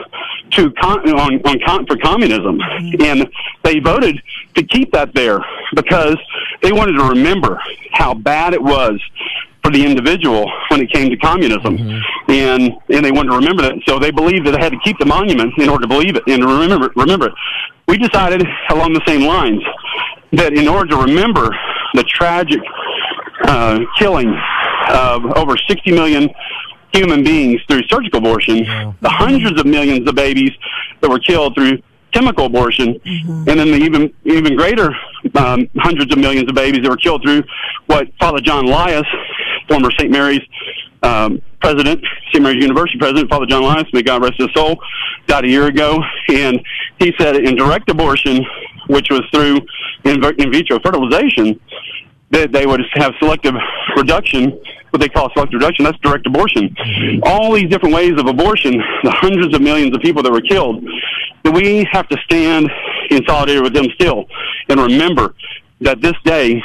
[0.51, 2.59] to con- on, on con- for communism,
[2.99, 3.29] and
[3.63, 4.21] they voted
[4.55, 5.39] to keep that there
[5.73, 6.17] because
[6.61, 7.59] they wanted to remember
[7.93, 9.01] how bad it was
[9.65, 11.75] for the individual when it came to communism,
[12.29, 13.73] and and they wanted to remember that.
[13.87, 16.23] So they believed that they had to keep the monument in order to believe it
[16.27, 17.33] and to remember remember it.
[17.87, 19.63] We decided along the same lines
[20.33, 21.49] that in order to remember
[21.95, 22.59] the tragic
[23.45, 24.29] uh, killing
[24.89, 26.29] of over 60 million
[26.93, 28.63] human beings through surgical abortion,
[29.01, 30.51] the hundreds of millions of babies
[31.01, 31.79] that were killed through
[32.11, 34.95] chemical abortion, and then the even even greater
[35.35, 37.43] um, hundreds of millions of babies that were killed through
[37.87, 39.05] what Father John Lias,
[39.67, 40.11] former St.
[40.11, 40.41] Mary's
[41.03, 42.43] um, president, St.
[42.43, 44.77] Mary's University president, Father John Lias, may God rest his soul,
[45.27, 45.99] died a year ago,
[46.29, 46.59] and
[46.99, 48.45] he said in direct abortion,
[48.87, 49.61] which was through
[50.03, 51.59] in, in vitro fertilization,
[52.31, 53.53] that they would have selective
[53.95, 54.51] reduction,
[54.89, 56.75] what they call selective reduction, that's direct abortion.
[57.23, 58.73] All these different ways of abortion,
[59.03, 60.83] the hundreds of millions of people that were killed,
[61.43, 62.69] that we have to stand
[63.09, 64.25] in solidarity with them still
[64.69, 65.35] and remember
[65.81, 66.61] that this day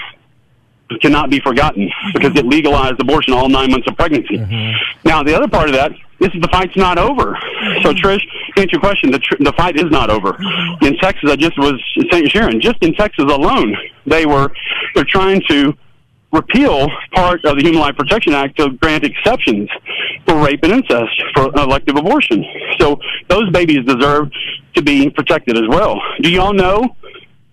[0.98, 4.38] cannot be forgotten because it legalized abortion all nine months of pregnancy.
[4.38, 5.08] Mm-hmm.
[5.08, 7.38] Now, the other part of that is the fight's not over.
[7.82, 8.20] So, Trish,
[8.54, 10.36] to answer your question, the, tr- the fight is not over.
[10.82, 12.30] In Texas, I just was St.
[12.30, 13.74] Sharon, just in Texas alone,
[14.06, 14.52] they were,
[14.94, 15.74] they're trying to
[16.32, 19.68] repeal part of the Human Life Protection Act to grant exceptions
[20.26, 22.44] for rape and incest for elective abortion.
[22.78, 24.30] So those babies deserve
[24.74, 26.00] to be protected as well.
[26.20, 26.96] Do y'all know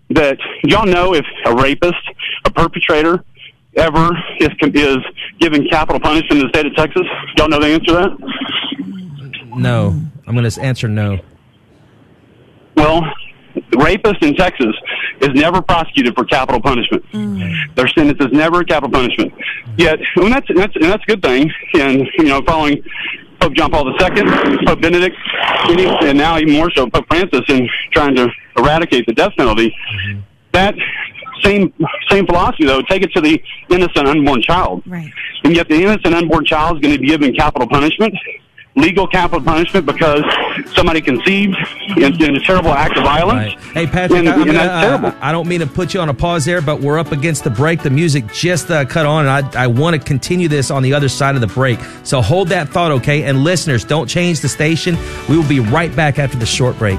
[0.10, 0.38] that?
[0.64, 1.96] Y'all know if a rapist,
[2.46, 3.24] a perpetrator,
[3.76, 4.98] ever is is
[5.40, 7.04] given capital punishment in the state of Texas?
[7.38, 9.58] Y'all know the answer to that?
[9.58, 11.20] No, I'm going to answer no.
[12.76, 13.02] Well,
[13.78, 14.76] rapist in Texas
[15.22, 17.04] is never prosecuted for capital punishment.
[17.12, 17.76] Mm.
[17.76, 19.34] Their sentence is never capital punishment.
[19.78, 21.52] Yet, and that's that's and that's a good thing.
[21.76, 22.84] And you know, following
[23.40, 25.16] Pope John Paul II, Pope Benedict,
[26.04, 29.76] and now even more so Pope Francis, in trying to eradicate the death penalty.
[30.54, 30.76] That
[31.44, 31.72] same
[32.10, 34.84] same philosophy, though, take it to the innocent unborn child.
[34.86, 35.12] Right.
[35.44, 38.16] And yet, the innocent unborn child is going to be given capital punishment,
[38.76, 40.24] legal capital punishment, because
[40.76, 41.56] somebody conceived
[41.96, 43.54] in, in a terrible act of violence.
[43.56, 43.64] Right.
[43.74, 45.08] Hey, Patrick, And- I, I'm and gonna, terrible.
[45.10, 47.44] uh, I don't mean to put you on a pause there, but we're up against
[47.44, 47.84] the break.
[47.84, 50.94] The music just uh, cut on, and I, I want to continue this on the
[50.96, 51.80] other side of the break.
[52.04, 53.24] So hold that thought, okay?
[53.24, 54.98] And listeners, don't change the station.
[55.30, 56.98] We will be right back after the short break.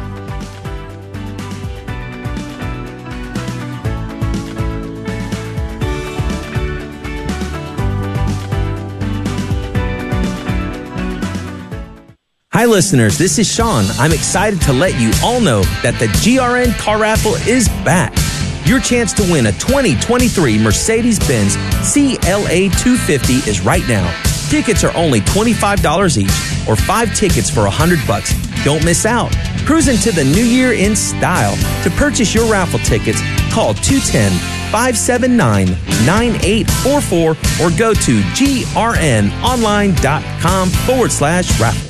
[12.59, 13.14] Hi, listeners.
[13.16, 13.85] This is Sean.
[14.01, 18.12] I'm excited to let you all know that the GRN car raffle is back.
[18.66, 21.55] Your chance to win a 2023 Mercedes Benz
[21.92, 24.12] CLA 250 is right now.
[24.51, 26.29] Tickets are only $25 each
[26.68, 28.35] or five tickets for 100 bucks.
[28.64, 29.31] Don't miss out.
[29.64, 31.55] Cruise into the new year in style.
[31.85, 33.21] To purchase your raffle tickets,
[33.53, 34.33] call 210
[34.73, 35.68] 579
[36.05, 41.88] 9844 or go to grnonline.com forward slash raffle.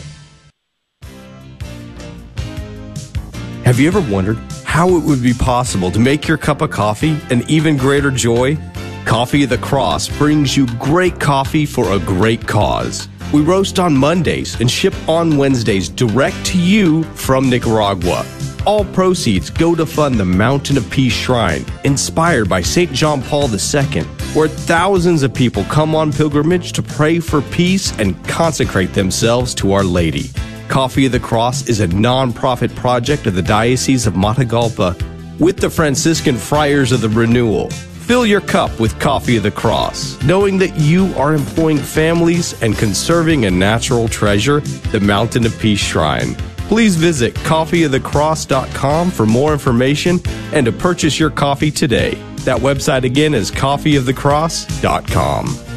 [3.69, 7.21] Have you ever wondered how it would be possible to make your cup of coffee
[7.29, 8.57] an even greater joy?
[9.05, 13.11] Coffee of the Cross brings you great coffee for a great cause.
[13.31, 18.25] We roast on Mondays and ship on Wednesdays direct to you from Nicaragua.
[18.65, 22.91] All proceeds go to fund the Mountain of Peace Shrine, inspired by St.
[22.95, 24.03] John Paul II,
[24.33, 29.75] where thousands of people come on pilgrimage to pray for peace and consecrate themselves to
[29.75, 30.31] Our Lady.
[30.69, 34.97] Coffee of the Cross is a non-profit project of the Diocese of Matagalpa
[35.41, 37.71] with the Franciscan Friars of the Renewal.
[37.71, 42.77] Fill your cup with Coffee of the Cross, knowing that you are employing families and
[42.77, 44.61] conserving a natural treasure,
[44.93, 46.35] the Mountain of Peace Shrine.
[46.69, 50.21] Please visit coffeeofthecross.com for more information
[50.53, 52.15] and to purchase your coffee today.
[52.45, 55.68] That website again is coffeeofthecross.com.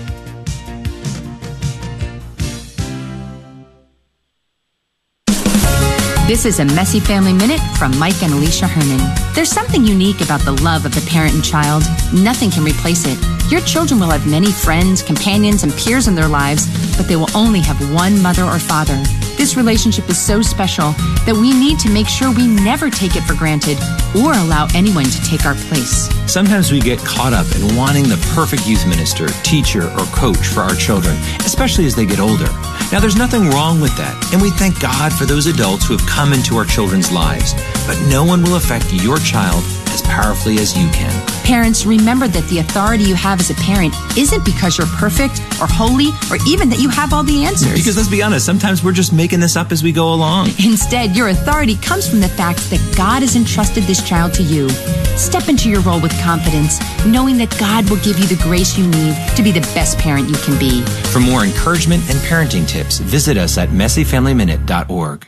[6.32, 9.06] This is a Messy Family Minute from Mike and Alicia Hernon.
[9.34, 11.84] There's something unique about the love of the parent and child.
[12.14, 13.20] Nothing can replace it.
[13.52, 17.28] Your children will have many friends, companions, and peers in their lives, but they will
[17.36, 19.04] only have one mother or father.
[19.42, 20.92] This relationship is so special
[21.26, 23.76] that we need to make sure we never take it for granted
[24.22, 26.08] or allow anyone to take our place.
[26.32, 30.60] Sometimes we get caught up in wanting the perfect youth minister, teacher, or coach for
[30.60, 32.46] our children, especially as they get older.
[32.92, 36.08] Now, there's nothing wrong with that, and we thank God for those adults who have
[36.08, 37.56] come into our children's lives.
[37.88, 41.31] But no one will affect your child as powerfully as you can.
[41.52, 45.68] Parents, remember that the authority you have as a parent isn't because you're perfect or
[45.68, 47.74] holy or even that you have all the answers.
[47.74, 50.48] Because let's be honest, sometimes we're just making this up as we go along.
[50.64, 54.70] Instead, your authority comes from the fact that God has entrusted this child to you.
[55.18, 58.88] Step into your role with confidence, knowing that God will give you the grace you
[58.88, 60.82] need to be the best parent you can be.
[61.12, 65.28] For more encouragement and parenting tips, visit us at messyfamilyminute.org.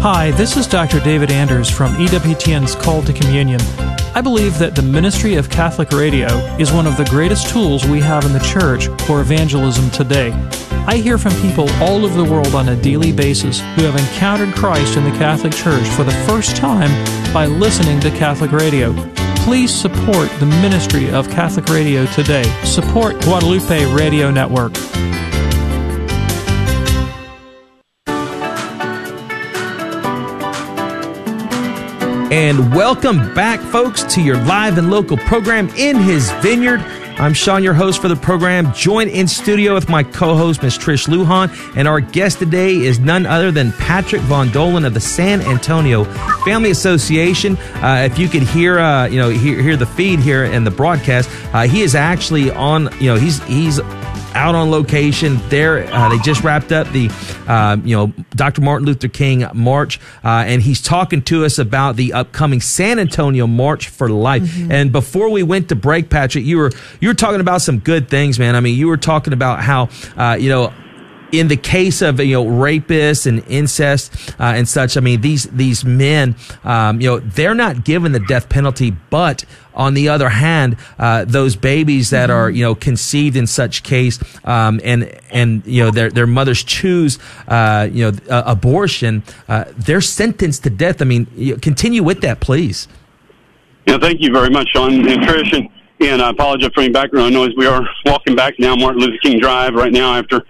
[0.00, 1.00] Hi, this is Dr.
[1.00, 3.60] David Anders from EWTN's Call to Communion.
[4.14, 7.98] I believe that the ministry of Catholic radio is one of the greatest tools we
[7.98, 10.30] have in the church for evangelism today.
[10.86, 14.54] I hear from people all over the world on a daily basis who have encountered
[14.54, 16.90] Christ in the Catholic Church for the first time
[17.34, 18.94] by listening to Catholic radio.
[19.38, 22.44] Please support the ministry of Catholic radio today.
[22.62, 24.74] Support Guadalupe Radio Network.
[32.30, 36.80] And welcome back, folks, to your live and local program in his vineyard.
[37.18, 41.08] I'm Sean, your host for the program, joined in studio with my co-host, Miss Trish
[41.08, 45.40] Lujan, and our guest today is none other than Patrick Von Dohlen of the San
[45.40, 46.04] Antonio
[46.44, 47.56] Family Association.
[47.76, 50.70] Uh, if you could hear, uh, you know, hear, hear the feed here and the
[50.70, 53.80] broadcast, uh, he is actually on, you know, he's he's
[54.38, 55.40] out on location.
[55.48, 57.10] There, uh, they just wrapped up the,
[57.48, 58.60] uh, you know, Dr.
[58.60, 63.48] Martin Luther King March, uh, and he's talking to us about the upcoming San Antonio
[63.48, 64.42] March for Life.
[64.42, 64.72] Mm-hmm.
[64.72, 66.70] And before we went to break, Patrick, you were
[67.00, 68.54] you were talking about some good things, man.
[68.54, 70.72] I mean, you were talking about how, uh, you know
[71.32, 75.44] in the case of you know rapists and incest uh, and such, I mean these
[75.44, 80.28] these men, um, you know, they're not given the death penalty, but on the other
[80.28, 85.66] hand, uh, those babies that are you know conceived in such case, um, and and
[85.66, 89.22] you know their their mothers choose uh, you know uh, abortion,
[89.76, 91.00] they're sentenced to death.
[91.02, 92.88] I mean, continue with that, please.
[93.88, 95.56] Yeah, thank you very much, Sean and Trish.
[95.56, 97.52] And, and I apologize for any background noise.
[97.56, 100.44] We are walking back now Martin Luther King Drive right now after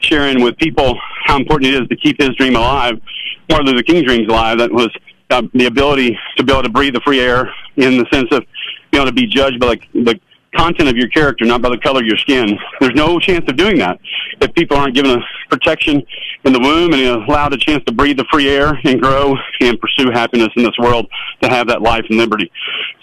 [0.00, 3.00] sharing with people how important it is to keep his dream alive.
[3.48, 4.58] Martin Luther King dreams alive.
[4.58, 4.90] That was
[5.30, 8.44] uh, the ability to be able to breathe the free air in the sense of
[8.90, 10.20] being able to be judged by the, the
[10.56, 12.58] content of your character, not by the color of your skin.
[12.80, 14.00] There's no chance of doing that
[14.40, 16.02] if people aren't given a protection
[16.44, 19.78] in the womb and allowed a chance to breathe the free air and grow and
[19.80, 21.06] pursue happiness in this world
[21.42, 22.50] to have that life and liberty.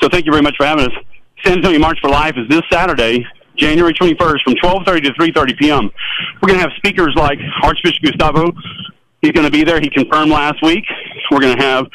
[0.01, 0.93] So thank you very much for having us.
[1.45, 3.25] San Antonio March for Life is this Saturday,
[3.57, 5.89] January 21st from 12:30 to 3:30 p.m.
[6.41, 8.51] We're going to have speakers like Archbishop Gustavo.
[9.21, 9.79] He's going to be there.
[9.79, 10.85] He confirmed last week.
[11.31, 11.85] We're going to have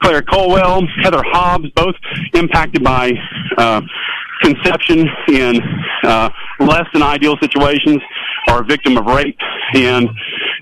[0.00, 1.94] Claire Culwell, Heather Hobbs, both
[2.34, 3.12] impacted by
[3.56, 3.82] uh,
[4.42, 5.60] conception in
[6.04, 8.00] uh, less than ideal situations,
[8.48, 9.36] or a victim of rape,
[9.74, 10.08] and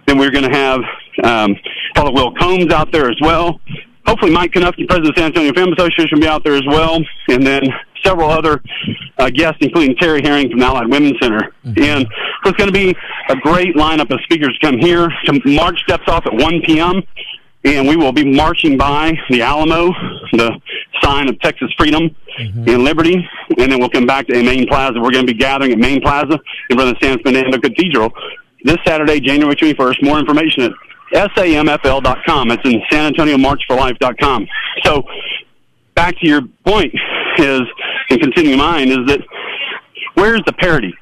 [0.07, 0.81] then we're going to have
[1.23, 1.55] um,
[1.95, 3.61] Father Will Combs out there as well.
[4.07, 6.67] Hopefully, Mike Knuffke, President of the San Antonio Family Association, will be out there as
[6.67, 7.63] well, and then
[8.05, 8.63] several other
[9.19, 11.53] uh, guests, including Terry Herring from the Allied Women's Center.
[11.65, 11.83] Mm-hmm.
[11.83, 12.07] And
[12.45, 12.97] so it's going to be
[13.29, 15.09] a great lineup of speakers to come here.
[15.27, 17.03] To March steps off at 1 p.m.
[17.65, 19.89] And we will be marching by the Alamo,
[20.33, 20.61] the
[21.03, 22.69] sign of Texas freedom mm-hmm.
[22.69, 23.29] and liberty.
[23.59, 25.01] And then we'll come back to Main Plaza.
[25.01, 26.39] We're going to be gathering at Main Plaza
[26.71, 28.13] in front of the San Fernando Cathedral
[28.63, 30.03] this Saturday, January 21st.
[30.03, 30.73] More information at
[31.15, 32.51] samfl.com.
[32.53, 34.47] It's in San Antonio March for Life.com.
[34.85, 35.03] So
[35.95, 36.95] back to your point
[37.39, 37.63] is,
[38.11, 39.21] and continuing mine, is that
[40.15, 40.95] where's the parity?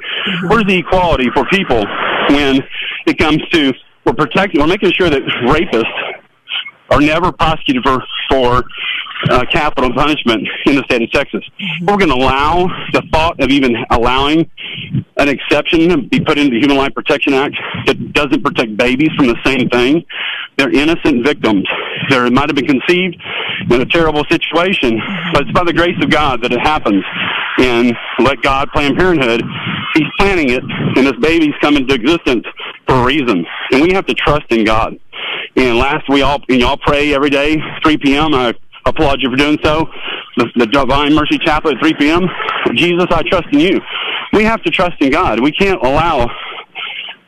[0.48, 1.84] Where's the equality for people
[2.30, 2.60] when
[3.06, 3.72] it comes to
[4.04, 6.20] we're protecting, we're making sure that rapists
[6.90, 8.64] are never prosecuted for for
[9.30, 11.42] uh, capital punishment in the state of Texas.
[11.80, 14.50] We're going to allow the thought of even allowing
[15.16, 19.10] an exception to be put into the Human Life Protection Act that doesn't protect babies
[19.16, 20.04] from the same thing.
[20.58, 21.66] They're innocent victims.
[22.10, 23.16] They might have been conceived
[23.70, 25.00] in a terrible situation,
[25.32, 27.04] but it's by the grace of God that it happens.
[27.58, 29.42] And let God plan Parenthood.
[29.94, 30.62] He's planning it,
[30.96, 32.44] and this baby's come into existence
[32.88, 33.46] for a reason.
[33.70, 34.98] And we have to trust in God.
[35.56, 38.34] And last, we all, and y'all pray every day, 3 p.m.
[38.34, 38.54] I
[38.86, 39.86] applaud you for doing so.
[40.36, 42.22] The, the Divine Mercy Chaplet at 3 p.m.
[42.74, 43.80] Jesus, I trust in you.
[44.32, 45.40] We have to trust in God.
[45.40, 46.28] We can't allow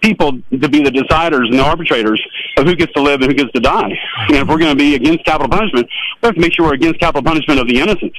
[0.02, 2.22] people to be the deciders and the arbitrators
[2.56, 3.92] of who gets to live and who gets to die.
[4.28, 5.88] And if we're going to be against capital punishment,
[6.22, 8.12] we have to make sure we're against capital punishment of the innocent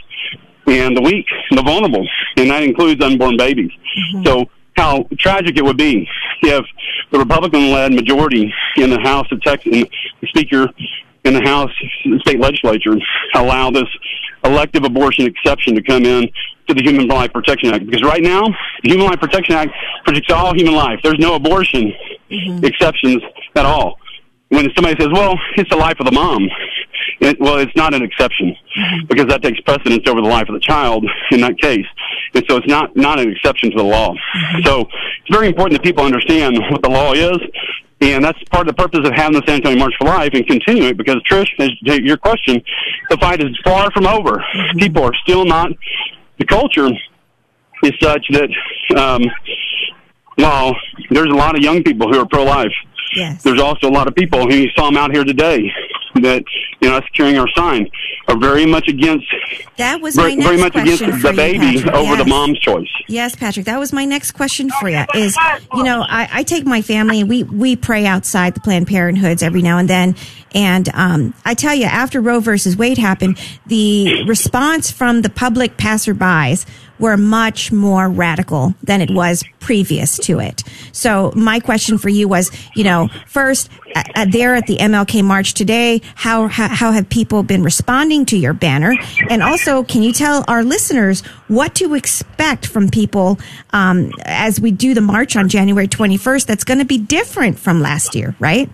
[0.67, 3.71] and the weak and the vulnerable, and that includes unborn babies.
[4.13, 4.25] Mm-hmm.
[4.25, 6.07] So how tragic it would be
[6.41, 6.65] if
[7.11, 9.85] the Republican-led majority in the House of Texas,
[10.21, 10.67] the Speaker
[11.23, 11.71] in the House
[12.19, 12.95] state legislature,
[13.33, 13.87] allow this
[14.43, 16.29] elective abortion exception to come in
[16.67, 17.85] to the Human Life Protection Act.
[17.85, 18.43] Because right now,
[18.83, 19.71] the Human Life Protection Act
[20.05, 20.99] protects all human life.
[21.03, 21.91] There's no abortion
[22.29, 23.23] exceptions
[23.55, 23.97] at all.
[24.49, 26.47] When somebody says, well, it's the life of the mom,
[27.19, 29.07] it, well, it's not an exception mm-hmm.
[29.07, 31.85] because that takes precedence over the life of the child in that case.
[32.33, 34.13] And so it's not, not an exception to the law.
[34.13, 34.61] Mm-hmm.
[34.63, 37.37] So it's very important that people understand what the law is.
[37.99, 40.45] And that's part of the purpose of having the San Antonio March for Life and
[40.45, 42.61] continuing it because Trish, to your question,
[43.09, 44.37] the fight is far from over.
[44.37, 44.77] Mm-hmm.
[44.77, 45.71] People are still not,
[46.37, 46.87] the culture
[47.83, 48.49] is such that,
[48.95, 49.23] um,
[50.35, 50.75] while
[51.09, 52.71] there's a lot of young people who are pro-life,
[53.15, 53.43] Yes.
[53.43, 55.71] there's also a lot of people who you saw them out here today
[56.15, 56.43] that
[56.81, 57.87] you know us carrying our sign
[58.27, 59.25] are very much against
[59.77, 61.93] That was very, my next very much against the you, baby Patrick.
[61.95, 62.27] over the Yes.
[62.29, 62.87] mom's choice.
[63.07, 65.03] Yes, Patrick, that was my next question for you.
[65.13, 65.37] Is
[65.75, 69.43] you know, I, I take my family and we we pray outside the Planned Parenthoods
[69.43, 70.15] every now and then,
[70.53, 75.77] and um, I tell you, after Roe versus Wade happened, the response from the public
[75.77, 76.65] passerbys
[76.99, 80.63] were much more radical than it was previous to it.
[80.91, 85.23] So my question for you was, you know, first uh, uh, there at the MLK
[85.23, 88.95] March today, how, how how have people been responding to your banner,
[89.29, 93.39] and also can you tell our listeners what to expect from people
[93.73, 96.45] um, as we do the march on January 21st?
[96.45, 98.69] That's going to be different from last year, right?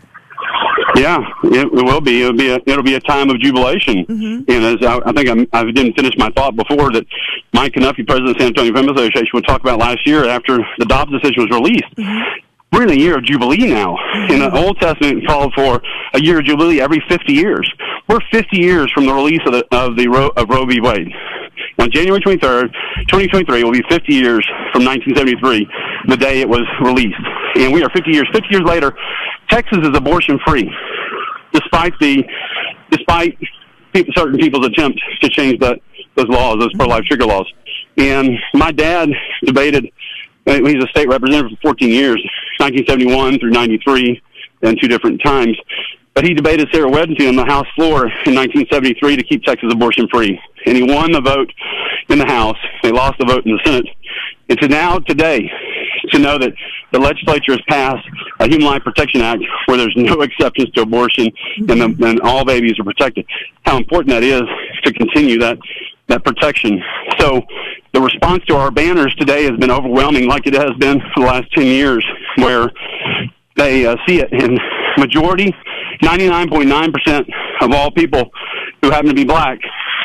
[0.95, 2.21] Yeah, it, it will be.
[2.21, 4.05] It'll be a, it'll be a time of jubilation.
[4.05, 4.51] Mm-hmm.
[4.51, 7.05] And as I, I think I'm, I didn't finish my thought before that
[7.53, 10.59] Mike Knuffke, president of the San Antonio Women's Association, would talk about last year after
[10.77, 11.95] the Dobbs decision was released.
[11.97, 12.39] Mm-hmm.
[12.73, 13.95] We're in a year of jubilee now.
[14.29, 15.79] In the Old Testament, called for
[16.13, 17.71] a year of jubilee every 50 years.
[18.09, 20.81] We're 50 years from the release of the of the Roe, of Roe v.
[20.81, 21.13] Wade.
[21.79, 22.73] On January 23rd,
[23.09, 25.67] 2023 will be 50 years from 1973,
[26.07, 27.21] the day it was released.
[27.55, 28.27] And we are 50 years.
[28.33, 28.93] 50 years later,
[29.49, 30.69] Texas is abortion free,
[31.53, 32.23] despite the,
[32.89, 33.37] despite
[33.93, 35.79] people, certain people's attempt to change that
[36.15, 37.51] those laws, those pro-life trigger laws.
[37.97, 39.09] And my dad
[39.45, 39.85] debated.
[40.47, 42.23] uh, He's a state representative for 14 years,
[42.59, 44.21] 1971 through 93,
[44.63, 45.57] and two different times.
[46.13, 50.07] But he debated Sarah Weddington on the House floor in 1973 to keep Texas abortion
[50.13, 51.51] free, and he won the vote
[52.09, 52.57] in the House.
[52.83, 53.87] They lost the vote in the Senate.
[54.49, 55.49] And to now, today,
[56.13, 56.53] to know that
[56.91, 58.07] the legislature has passed
[58.39, 62.45] a Human Life Protection Act where there's no exceptions to abortion and, the, and all
[62.45, 63.25] babies are protected.
[63.65, 64.43] How important that is
[64.83, 65.57] to continue that
[66.07, 66.83] that protection.
[67.17, 67.41] So
[67.93, 71.25] the response to our banners today has been overwhelming, like it has been for the
[71.27, 72.05] last ten years,
[72.35, 72.71] where
[73.55, 74.57] they uh, see it in
[74.97, 75.53] majority,
[76.01, 77.25] 99.9%
[77.61, 78.31] of all people
[78.81, 79.59] who happen to be black,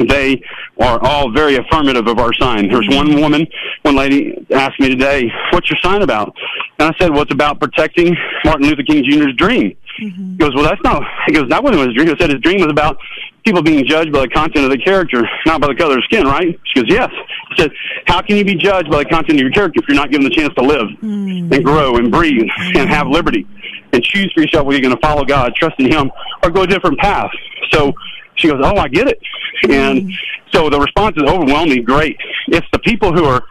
[0.06, 0.40] they
[0.80, 2.68] are all very affirmative of our sign.
[2.68, 3.46] There's one woman,
[3.83, 6.35] one lady asked me today, what's your sign about?
[6.79, 9.76] And I said, well, it's about protecting Martin Luther King Jr.'s dream.
[10.01, 10.31] Mm-hmm.
[10.33, 12.09] He goes, well, that's not, he goes, that wasn't his dream.
[12.09, 12.99] He said his dream was about
[13.45, 16.24] people being judged by the content of the character, not by the color of skin,
[16.24, 16.59] right?
[16.64, 17.11] She goes, yes.
[17.51, 17.72] He said,
[18.07, 20.24] how can you be judged by the content of your character if you're not given
[20.24, 21.53] the chance to live mm.
[21.53, 23.47] and grow and breathe and have liberty
[23.93, 26.11] and choose for yourself whether you're going to follow God, trust in Him,
[26.43, 27.31] or go a different path?
[27.70, 27.93] So
[28.37, 29.18] she goes, oh, I get it.
[29.64, 30.14] And mm.
[30.53, 32.16] so the response is overwhelmingly great.
[32.49, 33.43] It's the people who are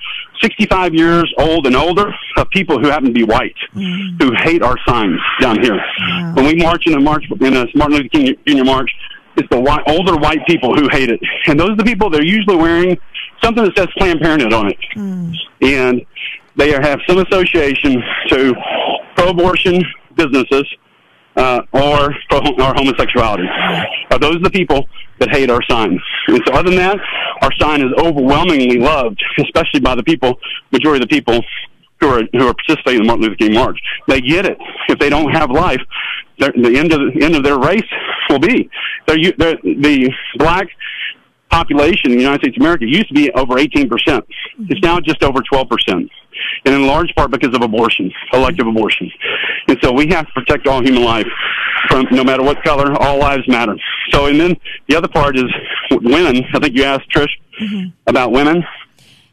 [0.41, 4.21] 65 years old and older of people who happen to be white, mm.
[4.21, 5.79] who hate our signs down here.
[6.33, 8.63] When we march in a march in a Martin Luther King Jr.
[8.63, 8.91] march,
[9.35, 12.21] it's the white, older white people who hate it, and those are the people that
[12.21, 12.97] are usually wearing
[13.43, 15.33] something that says Planned Parenthood on it, mm.
[15.61, 16.01] and
[16.55, 18.55] they have some association to
[19.15, 19.83] pro-abortion
[20.15, 20.65] businesses
[21.37, 23.47] uh, or pro or homosexuality.
[24.11, 24.87] Are those the people
[25.19, 25.99] that hate our sign.
[26.27, 26.97] And so, other than that,
[27.41, 30.39] our sign is overwhelmingly loved, especially by the people,
[30.71, 31.43] majority of the people
[31.99, 33.79] who are who are participating in the Martin Luther King March.
[34.07, 34.57] They get it.
[34.89, 35.81] If they don't have life,
[36.39, 37.81] the end of the end of their race
[38.29, 38.69] will be
[39.07, 40.67] they're, they're, the black
[41.49, 44.25] population in the United States of America used to be over 18 percent.
[44.69, 46.11] It's now just over 12 percent,
[46.67, 49.09] and in large part because of abortion, elective abortion.
[49.69, 51.25] And so we have to protect all human life,
[51.89, 52.93] from no matter what color.
[53.01, 53.75] All lives matter.
[54.11, 54.55] So, and then
[54.89, 55.45] the other part is
[55.91, 56.43] women.
[56.53, 57.31] I think you asked Trish
[58.05, 58.63] about women.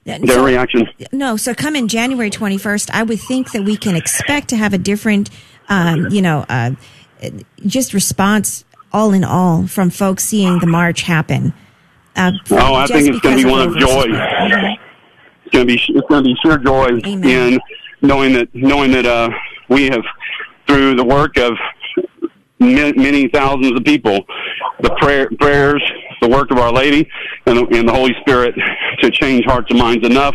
[0.05, 0.87] Their So- reaction.
[1.13, 4.73] No, so come in January 21st, I would think that we can expect to have
[4.75, 5.31] a different,
[5.69, 6.71] um, you know, uh,
[7.67, 11.53] just response all in all from folks seeing the march happen.
[12.15, 14.05] Uh, Oh, I think it's going to be one of joy.
[15.55, 17.61] Going to be it's going to be sheer joy in
[18.03, 19.31] knowing that knowing that uh,
[19.69, 20.03] we have
[20.67, 21.53] through the work of
[22.59, 24.25] many, many thousands of people,
[24.81, 25.83] the prayer, prayers,
[26.21, 27.09] the work of Our Lady,
[27.47, 28.55] and the, and the Holy Spirit
[29.01, 30.35] to change hearts and minds enough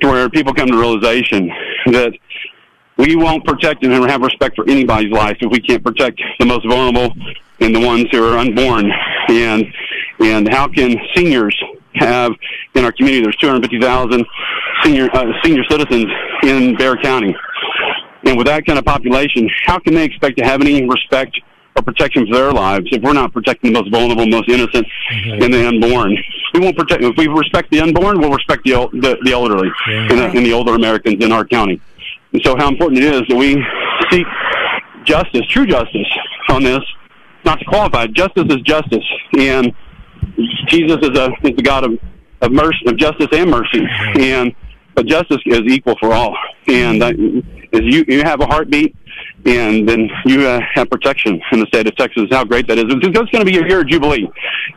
[0.00, 1.48] to where people come to realization
[1.86, 2.12] that
[2.98, 6.66] we won't protect and have respect for anybody's life if we can't protect the most
[6.68, 7.14] vulnerable
[7.60, 8.90] and the ones who are unborn.
[9.28, 9.66] And
[10.20, 11.60] and how can seniors
[11.94, 12.32] have
[12.74, 13.22] in our community?
[13.22, 14.24] There's 250,000
[14.84, 16.06] senior uh, senior citizens
[16.42, 17.34] in Bexar County,
[18.24, 21.40] and with that kind of population, how can they expect to have any respect
[21.76, 25.42] or protection for their lives if we're not protecting the most vulnerable, most innocent, mm-hmm.
[25.42, 26.16] and the unborn?
[26.54, 27.02] We won't protect.
[27.02, 30.46] If we respect the unborn, we'll respect the the, the elderly and, the, uh, and
[30.46, 31.80] the older Americans in our county.
[32.32, 33.62] And so, how important it is that we
[34.10, 34.26] seek
[35.04, 36.06] justice, true justice,
[36.48, 36.80] on this.
[37.44, 39.04] Not to qualify, justice is justice,
[39.36, 39.74] and
[40.66, 41.98] Jesus is a is the God of
[42.40, 44.20] of mercy, of justice and mercy, mm-hmm.
[44.20, 44.54] and
[44.94, 46.36] but justice is equal for all.
[46.68, 48.94] And uh, that is you you have a heartbeat,
[49.44, 52.24] and then you uh, have protection in the state of Texas.
[52.30, 52.84] How great that is!
[52.88, 54.28] It's, going to be a year of jubilee.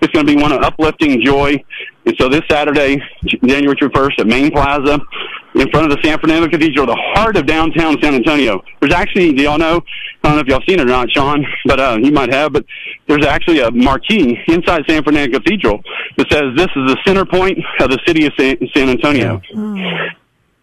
[0.01, 1.63] It's going to be one of uplifting joy.
[2.05, 4.99] And so this Saturday, January 1st at Main Plaza,
[5.55, 8.61] in front of the San Fernando Cathedral, the heart of downtown San Antonio.
[8.79, 9.81] There's actually, do y'all know?
[10.23, 12.53] I don't know if y'all seen it or not, Sean, but uh, you might have.
[12.53, 12.65] But
[13.07, 15.81] there's actually a marquee inside San Fernando Cathedral
[16.17, 19.41] that says this is the center point of the city of San, San Antonio.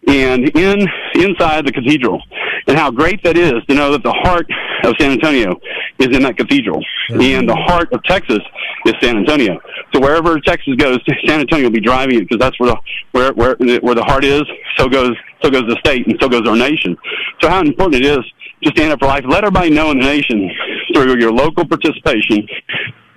[0.07, 2.21] And in inside the cathedral,
[2.67, 4.45] and how great that is to know that the heart
[4.83, 5.59] of San Antonio
[5.99, 7.21] is in that cathedral, mm-hmm.
[7.21, 8.39] and the heart of Texas
[8.85, 9.59] is San Antonio.
[9.93, 12.77] So wherever Texas goes, San Antonio will be driving it because that's where the
[13.11, 14.43] where where where the heart is.
[14.77, 16.97] So goes so goes the state, and so goes our nation.
[17.41, 18.25] So how important it is
[18.63, 19.23] to stand up for life.
[19.27, 20.49] Let everybody know in the nation
[20.93, 22.47] through your local participation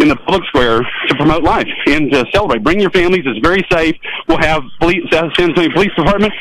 [0.06, 2.62] in the public square to promote life and to celebrate.
[2.62, 3.22] Bring your families.
[3.26, 3.96] It's very safe.
[4.28, 6.32] We'll have police, San Antonio Police Department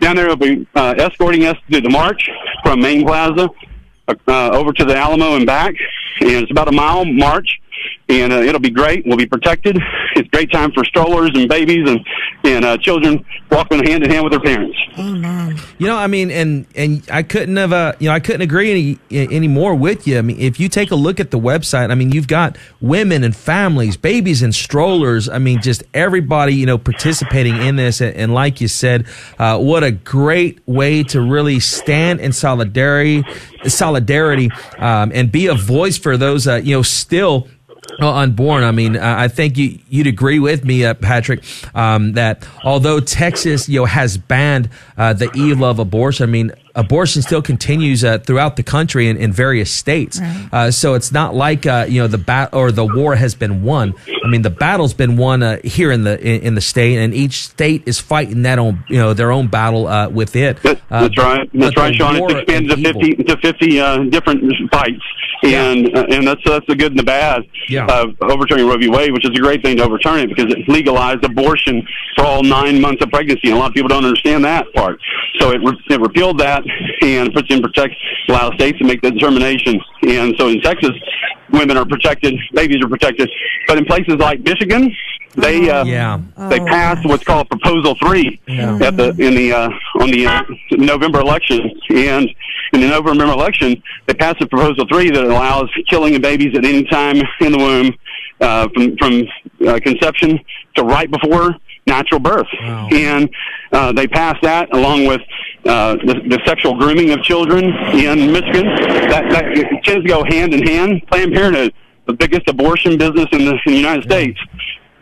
[0.00, 2.28] down there will be uh, escorting us through the march
[2.62, 3.48] from Main Plaza
[4.08, 5.74] uh, over to the Alamo and back.
[6.20, 7.60] And it's about a mile march
[8.08, 9.06] and uh, it'll be great.
[9.06, 9.78] We'll be protected.
[10.16, 12.00] It's great time for strollers and babies and
[12.44, 14.76] and uh, children walking hand in hand with their parents.
[14.98, 15.58] Amen.
[15.78, 18.98] You know, I mean, and and I couldn't have, uh, you know, I couldn't agree
[19.10, 20.18] any any more with you.
[20.18, 23.24] I mean, if you take a look at the website, I mean, you've got women
[23.24, 25.28] and families, babies and strollers.
[25.28, 28.00] I mean, just everybody, you know, participating in this.
[28.00, 29.06] And, and like you said,
[29.38, 33.24] uh, what a great way to really stand in solidarity,
[33.64, 37.48] solidarity, um, and be a voice for those, uh, you know, still
[37.98, 38.64] well, unborn.
[38.64, 43.68] I mean, I think you, would agree with me, uh, Patrick, um, that although Texas,
[43.68, 48.18] you know, has banned uh, the evil of abortion, I mean, abortion still continues uh,
[48.18, 50.20] throughout the country in, in various states.
[50.20, 50.48] Right.
[50.52, 53.62] Uh, so it's not like uh, you know the bat or the war has been
[53.62, 53.94] won.
[54.24, 57.14] I mean, the battle's been won uh, here in the in, in, the state, and
[57.14, 60.62] each state is fighting that own you know their own battle uh, with it.
[60.62, 61.48] That's, that's right.
[61.52, 62.16] That's right, Sean.
[62.16, 65.04] It's expanded to fifty to fifty different fights,
[65.44, 66.04] and yeah.
[66.10, 67.86] and that's that's the good and the bad yeah.
[67.86, 68.88] of overturning Roe v.
[68.88, 71.86] Wade, which is a great thing to overturn it because it legalized abortion
[72.16, 75.00] for all nine months of pregnancy, and a lot of people don't understand that part.
[75.38, 76.62] So it, re- it repealed that
[77.02, 77.94] and puts in protect
[78.28, 79.80] allow states to make the determination.
[80.06, 80.92] And so in Texas,
[81.54, 83.30] women are protected, babies are protected,
[83.66, 84.94] but in places like Michigan,
[85.36, 86.20] they uh, yeah.
[86.48, 86.66] they oh.
[86.66, 88.78] passed what's called Proposal Three yeah.
[88.80, 90.42] at the in the uh, on the uh,
[90.72, 92.28] November election, and
[92.72, 96.64] in the November election, they passed a Proposal Three that allows killing of babies at
[96.64, 97.92] any time in the womb,
[98.40, 99.22] uh, from from
[99.66, 100.38] uh, conception
[100.76, 102.88] to right before natural birth, wow.
[102.92, 103.28] and
[103.72, 105.20] uh, they passed that along with
[105.66, 108.66] uh, the, the sexual grooming of children in Michigan.
[109.08, 109.44] That, that
[109.84, 111.02] tends to go hand in hand.
[111.08, 111.72] Planned Parenthood,
[112.06, 114.38] the biggest abortion business in the, in the United States,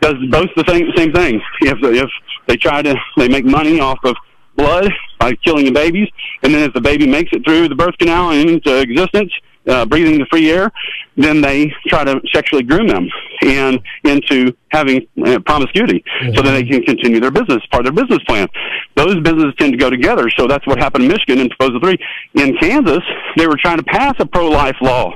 [0.01, 1.41] does both the same same thing.
[1.61, 2.09] If if
[2.47, 4.15] they try to they make money off of
[4.55, 6.09] blood by killing the babies,
[6.43, 9.31] and then if the baby makes it through the birth canal and into existence,
[9.67, 10.71] uh, breathing the free air,
[11.17, 13.07] then they try to sexually groom them
[13.43, 16.35] and into having uh, promiscuity mm-hmm.
[16.35, 18.47] so that they can continue their business, part of their business plan.
[18.95, 20.29] Those businesses tend to go together.
[20.37, 21.97] So that's what happened in Michigan in Proposal 3.
[22.35, 23.03] In Kansas,
[23.37, 25.13] they were trying to pass a pro-life law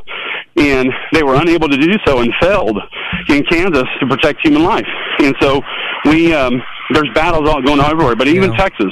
[0.57, 2.77] and they were unable to do so and failed
[3.29, 4.87] in Kansas to protect human life.
[5.19, 5.61] And so
[6.05, 6.61] we, um,
[6.93, 8.57] there's battles all going on everywhere, but even yeah.
[8.57, 8.91] Texas,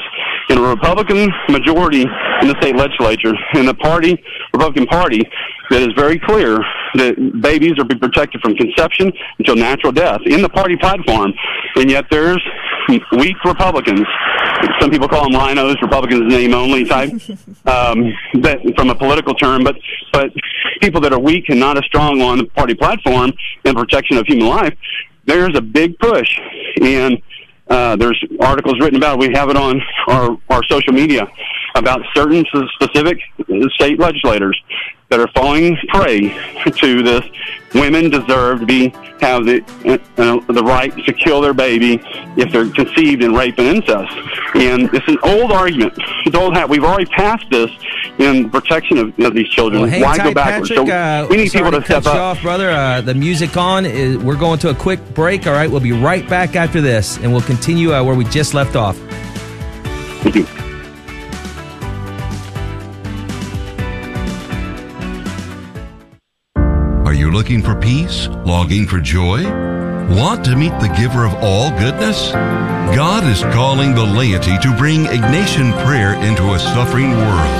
[0.49, 4.21] in a Republican majority in the state legislature, in the party,
[4.53, 5.21] Republican Party,
[5.69, 6.59] that is very clear
[6.95, 11.33] that babies are be protected from conception until natural death in the party platform,
[11.75, 12.41] and yet there's
[13.13, 14.05] weak Republicans.
[14.79, 17.09] Some people call them rhinos, Republicans name only type,
[17.65, 19.75] um, that from a political term, but
[20.13, 20.31] but
[20.81, 23.31] people that are weak and not as strong on the party platform
[23.65, 24.73] and protection of human life.
[25.25, 26.39] There's a big push,
[26.81, 27.17] and
[27.69, 29.27] uh, there's articles written about it.
[29.27, 31.27] We have it on our, our social media
[31.75, 32.45] about certain
[32.79, 33.17] specific
[33.75, 34.59] state legislators
[35.09, 36.29] that are falling prey
[36.65, 37.25] to this.
[37.73, 39.61] Women deserve to be have the
[40.17, 42.01] uh, the right to kill their baby
[42.37, 44.13] if they're conceived in rape and incest.
[44.55, 45.93] And it's an old argument.
[46.25, 46.69] It's old hat.
[46.69, 47.69] We've already passed this
[48.17, 49.83] in protection of, of these children.
[49.83, 50.69] Well, Why tight, go backwards?
[50.69, 50.87] Patrick.
[50.87, 52.15] so uh, we need people to cut step up.
[52.15, 52.69] off, brother.
[52.69, 53.85] Uh, the music on.
[53.85, 55.47] Is, we're going to a quick break.
[55.47, 58.53] All right, we'll be right back after this, and we'll continue uh, where we just
[58.53, 58.97] left off.
[60.23, 60.47] Thank you.
[67.05, 68.27] Are you looking for peace?
[68.45, 69.43] Longing for joy?
[70.09, 72.31] Want to meet the giver of all goodness?
[72.31, 77.51] God is calling the laity to bring Ignatian prayer into a suffering world.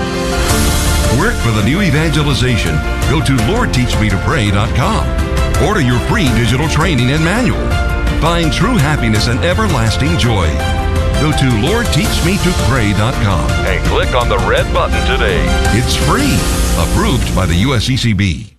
[1.20, 2.74] Work for the new evangelization.
[3.12, 5.64] Go to LordTeachMeToPray.com.
[5.68, 7.70] Order your free digital training and manual.
[8.20, 10.48] Find true happiness and everlasting joy.
[11.22, 15.46] Go to LordTeachMeToPray.com and click on the red button today.
[15.78, 16.34] It's free.
[16.82, 18.55] Approved by the USCCB.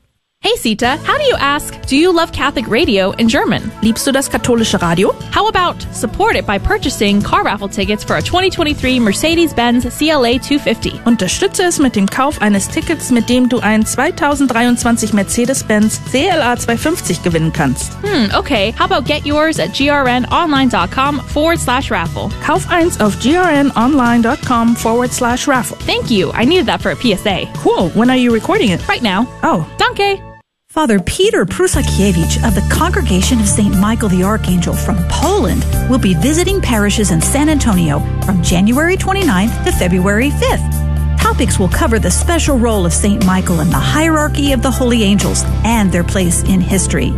[0.47, 3.68] Hey Sita, how do you ask, do you love Catholic radio in German?
[3.82, 5.12] Liebst du das katholische Radio?
[5.32, 11.01] How about support it by purchasing car raffle tickets for a 2023 Mercedes-Benz CLA 250?
[11.05, 17.24] Unterstütze es mit dem Kauf eines Tickets, mit dem du einen 2023 Mercedes-Benz CLA 250
[17.24, 17.94] gewinnen kannst.
[18.05, 18.72] Hmm, okay.
[18.78, 22.30] How about get yours at grnonline.com forward slash raffle?
[22.47, 25.76] Kauf eins auf grnonline.com forward slash raffle.
[25.78, 26.30] Thank you.
[26.34, 27.49] I needed that for a PSA.
[27.57, 27.90] Cool.
[27.97, 28.86] When are you recording it?
[28.86, 29.26] Right now.
[29.42, 29.66] Oh.
[29.76, 30.36] Danke.
[30.77, 33.74] Father Peter Prusakiewicz of the Congregation of St.
[33.79, 39.64] Michael the Archangel from Poland will be visiting parishes in San Antonio from January 29th
[39.64, 41.18] to February 5th.
[41.18, 43.24] Topics will cover the special role of St.
[43.24, 47.14] Michael in the hierarchy of the holy angels and their place in history.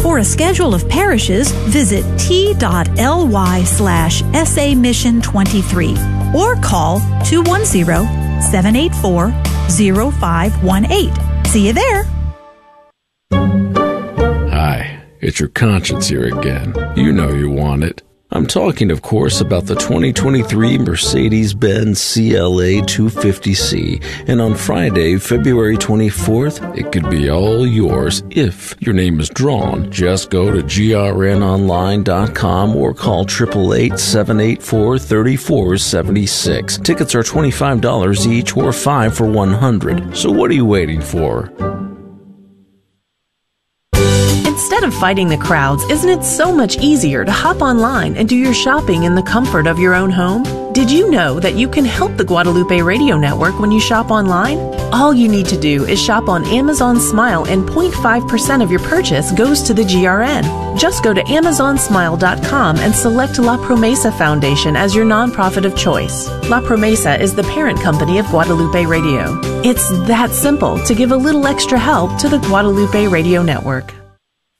[0.00, 5.96] For a schedule of parishes, visit t.ly slash SA Mission 23
[6.36, 9.32] or call 210 784
[10.12, 11.44] 0518.
[11.46, 12.21] See you there.
[15.22, 16.74] It's your conscience here again.
[16.96, 18.02] You know you want it.
[18.34, 24.02] I'm talking, of course, about the 2023 Mercedes Benz CLA 250C.
[24.26, 29.92] And on Friday, February 24th, it could be all yours if your name is drawn.
[29.92, 36.78] Just go to grnonline.com or call 888 784 3476.
[36.78, 41.52] Tickets are $25 each or 5 for 100 So what are you waiting for?
[45.02, 49.02] Fighting the crowds, isn't it so much easier to hop online and do your shopping
[49.02, 50.44] in the comfort of your own home?
[50.72, 54.58] Did you know that you can help the Guadalupe Radio Network when you shop online?
[54.94, 59.32] All you need to do is shop on Amazon Smile and 0.5% of your purchase
[59.32, 60.78] goes to the GRN.
[60.78, 66.28] Just go to amazonsmile.com and select La Promesa Foundation as your nonprofit of choice.
[66.48, 69.36] La Promesa is the parent company of Guadalupe Radio.
[69.64, 73.92] It's that simple to give a little extra help to the Guadalupe Radio Network.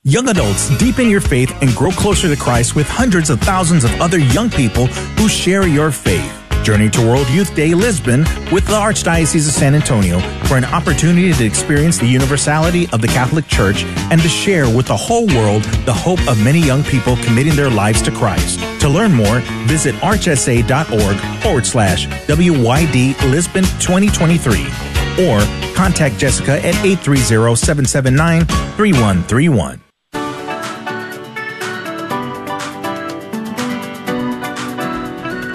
[0.04, 3.92] Young adults, deepen your faith and grow closer to Christ with hundreds of thousands of
[4.00, 6.28] other young people who share your faith.
[6.64, 11.32] Journey to World Youth Day Lisbon with the Archdiocese of San Antonio for an opportunity
[11.32, 15.62] to experience the universality of the Catholic Church and to share with the whole world
[15.86, 18.58] the hope of many young people committing their lives to Christ.
[18.80, 19.38] To learn more,
[19.68, 24.66] visit archsa.org forward slash WYD Lisbon 2023
[25.28, 25.38] or
[25.76, 29.80] contact Jessica at 830 779 3131.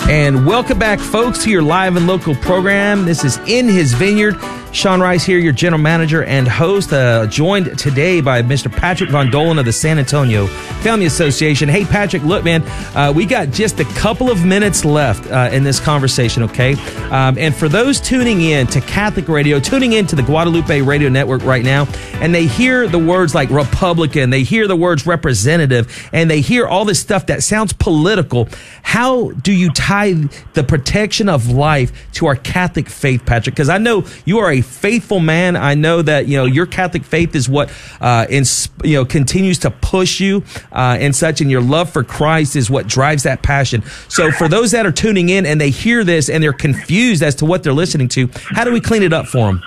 [0.09, 3.03] And welcome back, folks, to your live and local program.
[3.03, 4.35] This is In His Vineyard.
[4.77, 8.71] Sean Rice here, your general manager and host, uh, joined today by Mr.
[8.71, 10.45] Patrick Von Dohlen of the San Antonio
[10.83, 11.67] Family Association.
[11.67, 12.61] Hey, Patrick, look, man,
[12.95, 16.75] uh, we got just a couple of minutes left uh, in this conversation, okay?
[17.09, 21.09] Um, and for those tuning in to Catholic radio, tuning in to the Guadalupe Radio
[21.09, 21.87] Network right now,
[22.21, 26.67] and they hear the words like Republican, they hear the words representative, and they hear
[26.67, 28.47] all this stuff that sounds political,
[28.83, 30.13] how do you tie
[30.53, 33.55] the protection of life to our Catholic faith, Patrick?
[33.55, 35.55] Because I know you are a faithful man.
[35.55, 39.59] I know that you know your Catholic faith is what uh, ins- you know continues
[39.59, 43.41] to push you uh, and such, and your love for Christ is what drives that
[43.41, 43.83] passion.
[44.07, 47.35] So, for those that are tuning in and they hear this and they're confused as
[47.35, 49.61] to what they're listening to, how do we clean it up for them?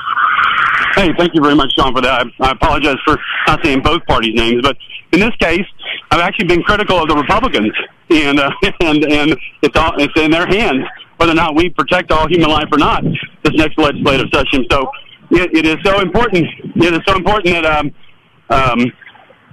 [0.96, 2.26] Hey, thank you very much, Sean, for that.
[2.40, 4.76] I, I apologize for not saying both parties' names, but
[5.12, 5.66] in this case,
[6.10, 7.72] I've actually been critical of the Republicans,
[8.10, 10.84] and uh, and and it's all it's in their hands
[11.20, 13.04] whether or not we protect all human life or not
[13.44, 14.64] this next legislative session.
[14.70, 14.90] So
[15.30, 16.46] it, it is so important.
[16.76, 17.92] It is so important that um,
[18.48, 18.92] um,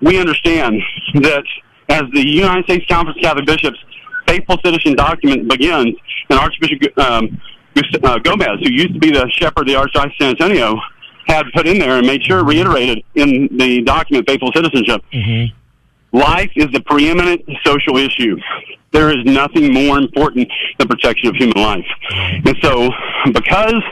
[0.02, 0.82] we understand
[1.16, 1.44] that
[1.90, 3.78] as the United States Conference of Catholic Bishops
[4.28, 5.96] faithful citizen document begins,
[6.30, 7.42] and Archbishop um,
[8.04, 10.76] uh, Gomez, who used to be the shepherd of the Archdiocese of San Antonio,
[11.28, 15.02] had put in there and made sure reiterated in the document faithful citizenship.
[16.12, 18.38] Life is the preeminent social issue.
[18.92, 21.86] There is nothing more important than protection of human life.
[22.46, 22.90] And so,
[23.34, 23.84] because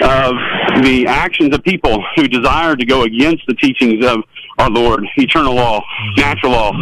[0.00, 0.34] of
[0.82, 4.20] the actions of people who desire to go against the teachings of
[4.58, 5.84] our Lord, eternal law,
[6.16, 6.72] natural law,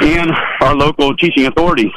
[0.00, 1.92] and our local teaching authority.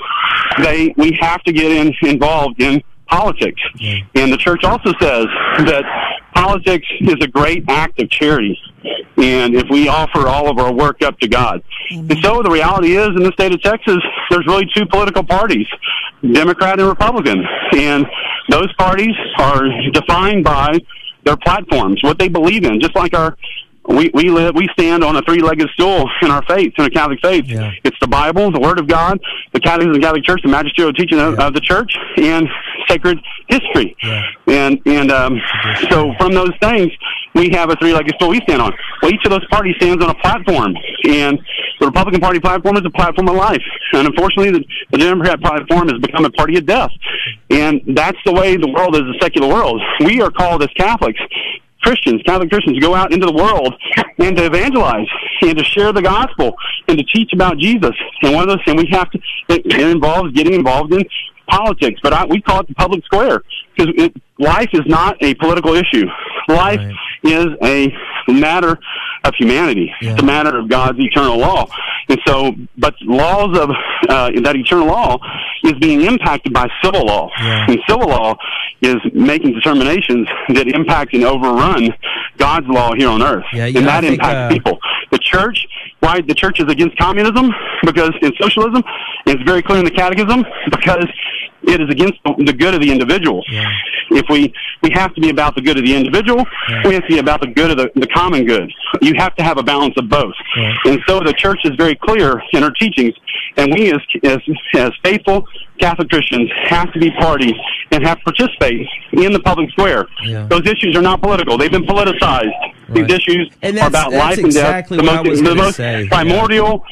[0.64, 3.62] They, we have to get in, involved in politics.
[3.80, 4.18] Mm-hmm.
[4.18, 5.26] And the church also says
[5.66, 5.84] that
[6.34, 8.60] politics is a great act of charity.
[9.18, 11.64] And if we offer all of our work up to God.
[11.90, 13.98] And so the reality is in the state of Texas,
[14.30, 15.68] there's really two political parties,
[16.22, 17.46] Democrat and Republican.
[17.74, 18.06] And
[18.50, 20.80] those parties are defined by
[21.24, 23.38] their platforms, what they believe in, just like our
[23.88, 26.90] we we live we stand on a three legged stool in our faith in the
[26.90, 27.46] Catholic faith.
[27.48, 27.72] Yeah.
[27.84, 29.20] It's the Bible, the Word of God,
[29.54, 32.48] the Catechism of the Catholic Church, the magisterial teaching of, of the Church, and
[32.88, 33.96] sacred history.
[34.48, 35.40] And and um,
[35.90, 36.92] so from those things,
[37.36, 38.74] we have a three legged stool we stand on.
[39.02, 40.76] Well, each of those parties stands on a platform,
[41.06, 41.40] and
[41.80, 43.64] the Republican Party platform is a platform of life,
[43.94, 46.92] and unfortunately, the, the Democrat platform has become a party of death.
[47.50, 49.82] And that's the way the world is, a secular world.
[50.00, 51.20] We are called as Catholics
[51.84, 53.74] Christians, Catholic Christians, go out into the world
[54.18, 55.08] and to evangelize
[55.42, 56.56] and to share the gospel
[56.88, 57.92] and to teach about Jesus.
[58.22, 59.20] And one of those, and we have to,
[59.50, 61.04] it, it involves getting involved in
[61.48, 63.44] politics, but I, we call it the public square
[63.76, 63.94] because
[64.40, 66.06] life is not a political issue.
[66.48, 66.80] Life
[67.24, 67.94] is a
[68.28, 68.78] matter
[69.24, 69.92] of humanity.
[70.02, 71.68] It's a matter of God's eternal law.
[72.10, 73.70] And so, but laws of
[74.10, 75.18] uh, that eternal law
[75.64, 77.30] is being impacted by civil law.
[77.40, 78.36] And civil law
[78.82, 81.92] is making determinations that impact and overrun
[82.38, 83.46] God's law here on earth.
[83.54, 84.80] Yeah, and that think, impacts uh, people.
[85.12, 85.66] The church,
[86.02, 87.52] why the church is against communism?
[87.86, 88.84] Because in socialism,
[89.26, 91.08] it's very clear in the catechism, because
[91.64, 93.42] it is against the good of the individual.
[94.12, 96.46] If we we have to be about the good of the individual,
[96.86, 98.72] we have to be about the good of the, the common good.
[99.02, 100.34] You have to have a balance of both.
[100.86, 103.14] And so the church is very clear in her teachings,
[103.58, 104.40] and we as as,
[104.76, 105.46] as faithful
[105.80, 107.54] Catholic Christians have to be party
[107.92, 110.08] and have to participate in the public square.
[110.48, 112.74] Those issues are not political; they've been politicized.
[112.90, 114.90] These issues And are about that's life and death.
[114.90, 116.08] The most, the most say.
[116.08, 116.86] primordial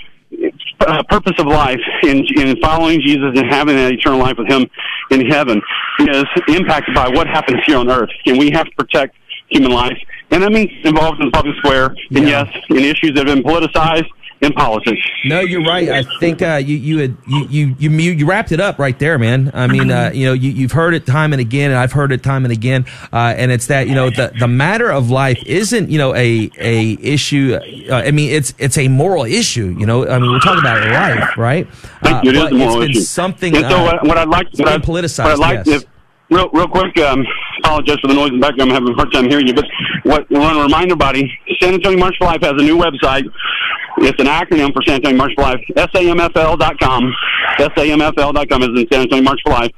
[0.88, 4.67] uh, purpose of life in, in following Jesus and having that eternal life with Him
[5.09, 5.61] in heaven
[5.99, 8.09] is impacted by what happens here on earth.
[8.25, 9.15] And we have to protect
[9.49, 9.97] human life.
[10.32, 11.95] And that means involved in the public square.
[12.11, 14.07] And yes, in issues that have been politicized
[14.41, 15.01] in politics.
[15.23, 15.87] No, you're right.
[15.89, 19.19] I think uh, you you had you you you you wrapped it up right there,
[19.19, 19.51] man.
[19.53, 22.11] I mean, uh, you know, you, you've heard it time and again, and I've heard
[22.11, 22.85] it time and again.
[23.13, 26.49] Uh, and it's that you know the the matter of life isn't you know a
[26.57, 27.57] a issue.
[27.89, 29.75] Uh, I mean, it's it's a moral issue.
[29.77, 31.67] You know, I mean, we're talking about life, right?
[32.01, 33.01] Uh, it is a moral it's been issue.
[33.01, 33.55] something.
[33.55, 35.23] And so uh, what, what I'd like, what been I'd, politicized.
[35.25, 35.83] what I'd like, yes.
[35.83, 35.89] if,
[36.31, 37.25] real, real quick, um,
[37.59, 38.71] apologize for the noise in the background.
[38.71, 39.53] I'm having a hard time hearing you.
[39.53, 39.65] But
[40.03, 43.31] what I want to remind everybody, San Antonio March for Life has a new website.
[44.04, 45.60] It's an acronym for San Antonio March for Life.
[45.76, 47.14] SAMFL.com.
[47.60, 49.72] SAMFL.com is in San Antonio March for Life.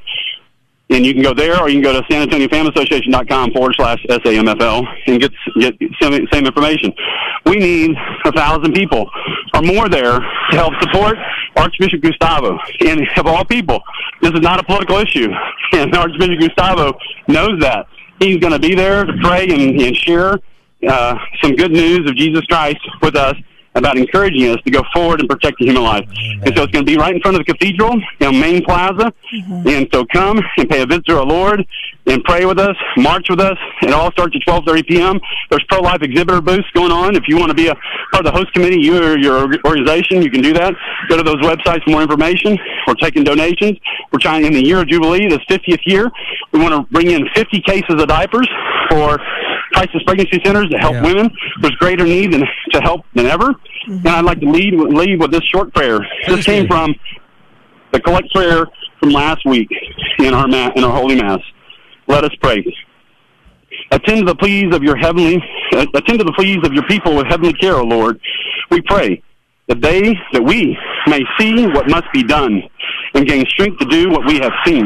[0.90, 3.74] And you can go there, or you can go to San Antonio Family Association.com forward
[3.76, 6.94] slash SAMFL and get get same, same information.
[7.46, 7.92] We need
[8.26, 9.10] a thousand people
[9.54, 11.18] or more there to help support
[11.58, 12.58] Archbishop Gustavo.
[12.82, 13.82] And of all people,
[14.22, 15.30] this is not a political issue,
[15.74, 16.94] and Archbishop Gustavo
[17.28, 17.88] knows that.
[18.20, 20.40] He's going to be there to pray and, and share
[20.88, 23.36] uh, some good news of Jesus Christ with us
[23.76, 26.08] about encouraging us to go forward and protect the human life.
[26.44, 29.14] And so it's going to be right in front of the cathedral in Main Plaza.
[29.34, 29.68] Mm-hmm.
[29.68, 31.66] And so come and pay a visit to our Lord
[32.06, 33.58] and pray with us, march with us.
[33.82, 35.20] It all starts at 12:30 p.m.
[35.50, 37.16] There's pro-life exhibitor booths going on.
[37.16, 37.76] If you want to be a
[38.12, 40.74] part of the host committee, you or your organization, you can do that.
[41.10, 42.58] Go to those websites for more information.
[42.88, 43.80] We're taking donations.
[44.12, 46.12] We're trying in the year of Jubilee, this 50th year,
[46.52, 48.48] we want to bring in 50 cases of diapers
[48.90, 49.20] for
[49.74, 51.30] crisis pregnancy centers to help women.
[51.62, 53.54] There's greater need than to help than ever.
[53.88, 56.00] And I'd like to lead lead with this short prayer.
[56.28, 56.96] This came from
[57.92, 58.66] the collect prayer
[59.00, 59.68] from last week
[60.20, 61.40] in our ma- in our holy mass.
[62.08, 62.64] Let us pray.
[63.92, 65.38] Attend to the pleas of your heavenly,
[65.76, 68.20] uh, attend to the pleas of your people with heavenly care, O Lord.
[68.72, 69.22] We pray
[69.68, 72.62] that they, that we may see what must be done
[73.14, 74.86] and gain strength to do what we have seen.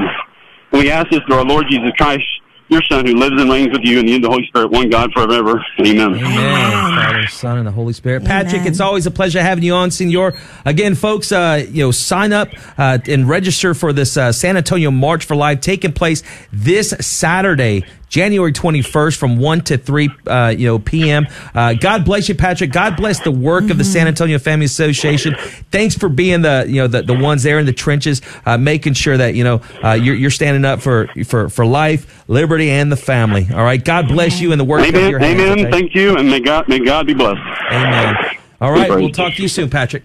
[0.72, 2.24] And we ask this through our Lord Jesus Christ,
[2.70, 4.90] your Son, who lives and reigns with you and the, in the Holy Spirit, one
[4.90, 5.64] God forever.
[5.78, 6.16] and ever.
[6.16, 6.26] Amen.
[6.26, 6.96] Amen.
[6.96, 8.26] Father, Son, and the Holy Spirit.
[8.26, 10.38] Patrick, it's always a pleasure having you on, Senor.
[10.66, 14.92] Again, folks, uh, you know, sign up uh, and register for this uh, San Antonio
[14.92, 17.86] March for Life taking place this Saturday.
[18.10, 21.28] January 21st from 1 to 3, uh, you know, p.m.
[21.54, 22.72] Uh, God bless you, Patrick.
[22.72, 25.36] God bless the work of the San Antonio Family Association.
[25.72, 28.94] Thanks for being the, you know, the, the ones there in the trenches, uh, making
[28.94, 32.92] sure that, you know, uh, you're, you're standing up for, for, for life, liberty, and
[32.92, 33.48] the family.
[33.52, 33.84] All right.
[33.84, 35.10] God bless you and the work of Amen.
[35.10, 35.42] your hands.
[35.42, 35.60] Amen.
[35.60, 35.72] okay?
[35.72, 37.42] Thank you, and may God may God be blessed.
[37.72, 38.16] Amen.
[38.60, 40.04] All right, we'll talk to you soon, Patrick.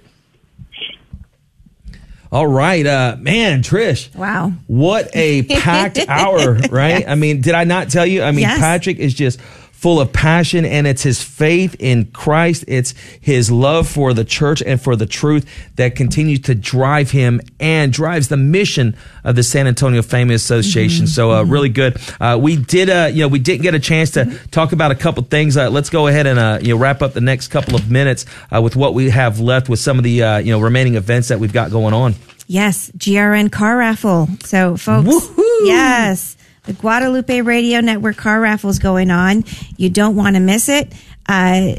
[2.33, 4.13] All right, uh, man, Trish.
[4.15, 4.55] Wow.
[4.67, 7.07] What a packed hour, right?
[7.07, 8.23] I mean, did I not tell you?
[8.23, 8.59] I mean, Yes.
[8.59, 9.39] Patrick is just
[9.83, 12.65] full of passion and it's his faith in Christ.
[12.69, 17.41] It's his love for the church and for the truth that continues to drive him
[17.59, 21.09] and drives the mission of the San Antonio Family Association.
[21.09, 21.97] So, uh, really good.
[22.21, 24.95] Uh, we did, uh, you know, we didn't get a chance to talk about a
[24.95, 25.57] couple things.
[25.57, 28.25] Uh, let's go ahead and, uh, you know, wrap up the next couple of minutes,
[28.55, 31.27] uh, with what we have left with some of the, uh, you know, remaining events
[31.27, 32.15] that we've got going on.
[32.47, 34.29] Yes, GRN car raffle.
[34.45, 35.29] So, folks,
[35.65, 39.45] yes, the Guadalupe Radio Network car raffle is going on.
[39.77, 40.93] You don't want to miss it.
[41.29, 41.75] Uh,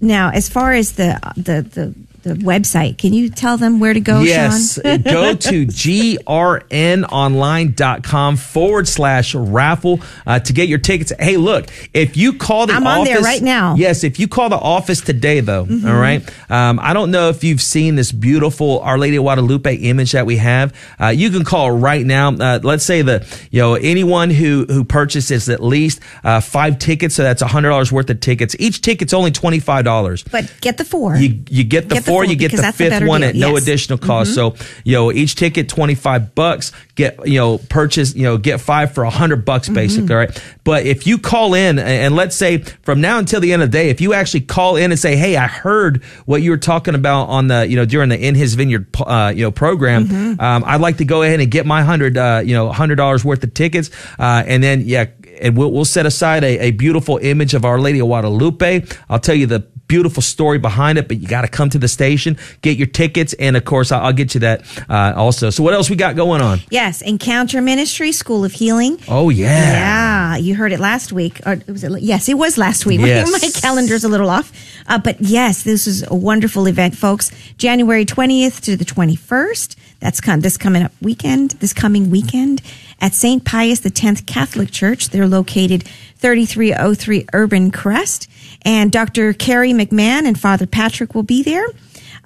[0.00, 4.00] now, as far as the the the the website, can you tell them where to
[4.00, 4.20] go?
[4.20, 4.78] Yes.
[4.82, 5.02] Sean?
[5.18, 11.12] go to grnonline.com forward slash raffle uh, to get your tickets.
[11.18, 13.14] Hey, look, if you call the I'm on office.
[13.14, 13.74] there right now.
[13.76, 15.88] Yes, if you call the office today, though, Mhm.
[15.88, 19.74] all right, um, I don't know if you've seen this beautiful Our Lady of Guadalupe
[19.76, 20.72] image that we have.
[21.00, 22.30] Uh, you can call right now.
[22.34, 27.14] Uh, let's say the, you know, anyone who, who purchases at least uh, five tickets,
[27.14, 28.54] so that's $100 worth of tickets.
[28.58, 30.24] Each ticket's only $25.
[30.30, 31.16] But get the four.
[31.16, 33.98] You you get the Get four, you get the fifth one deal, at no additional
[33.98, 34.32] cost.
[34.32, 34.34] Mhm.
[34.34, 36.72] So you know each ticket twenty five bucks.
[36.94, 40.08] Get you know purchase you know get five for a hundred bucks basically.
[40.08, 40.10] Mhm.
[40.10, 43.62] All right, but if you call in and, let's say from now until the end
[43.62, 46.50] of the day, if you actually call in and say, hey, I heard what you
[46.50, 49.52] were talking about on the you know during the in his vineyard uh, you know
[49.52, 50.42] program, Mhm.
[50.42, 53.24] um, I'd like to go ahead and get my hundred uh, you know hundred dollars
[53.24, 55.06] worth of tickets, uh, and then yeah.
[55.40, 58.82] And we'll, we'll set aside a, a beautiful image of Our Lady of Guadalupe.
[59.08, 61.88] I'll tell you the beautiful story behind it, but you got to come to the
[61.88, 65.50] station, get your tickets, and of course, I'll, I'll get you that uh, also.
[65.50, 66.60] So, what else we got going on?
[66.70, 69.00] Yes, Encounter Ministry, School of Healing.
[69.08, 71.40] Oh yeah, Yeah, you heard it last week.
[71.46, 72.00] Or was it?
[72.02, 73.00] Yes, it was last week.
[73.08, 73.30] Yes.
[73.32, 74.52] My calendar's a little off.
[74.86, 77.30] Uh, but yes, this is a wonderful event, folks.
[77.56, 79.76] January 20th to the 21st.
[80.00, 82.60] That's com- this coming up weekend, this coming weekend
[83.00, 83.44] at St.
[83.44, 85.08] Pius X Catholic Church.
[85.08, 85.84] They're located
[86.18, 88.28] 3303 Urban Crest.
[88.64, 89.32] And Dr.
[89.32, 91.66] Carrie McMahon and Father Patrick will be there.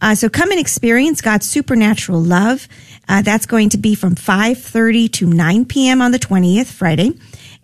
[0.01, 2.66] Uh, so come and experience God's supernatural love.
[3.09, 6.03] Uh, that's going to be from 5.30 to 9 p.m.
[6.03, 7.12] on the 20th, Friday.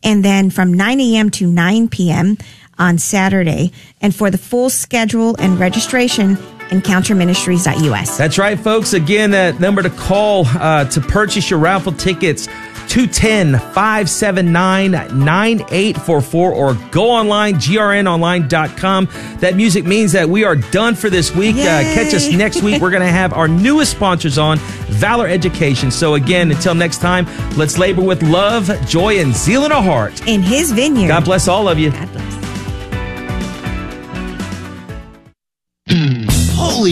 [0.02, 1.30] And then from 9 a.m.
[1.30, 2.38] to 9 p.m.
[2.78, 3.72] on Saturday.
[4.00, 6.36] And for the full schedule and registration,
[6.68, 8.16] encounterministries.us.
[8.16, 8.92] That's right, folks.
[8.92, 12.46] Again, that number to call uh, to purchase your raffle tickets.
[12.88, 19.08] 210 579 9844 or go online, grnonline.com.
[19.40, 21.56] That music means that we are done for this week.
[21.56, 22.80] Uh, catch us next week.
[22.80, 24.58] We're going to have our newest sponsors on,
[24.88, 25.90] Valor Education.
[25.90, 27.26] So, again, until next time,
[27.56, 30.26] let's labor with love, joy, and zeal in our heart.
[30.26, 31.08] In His vineyard.
[31.08, 31.92] God bless all of you.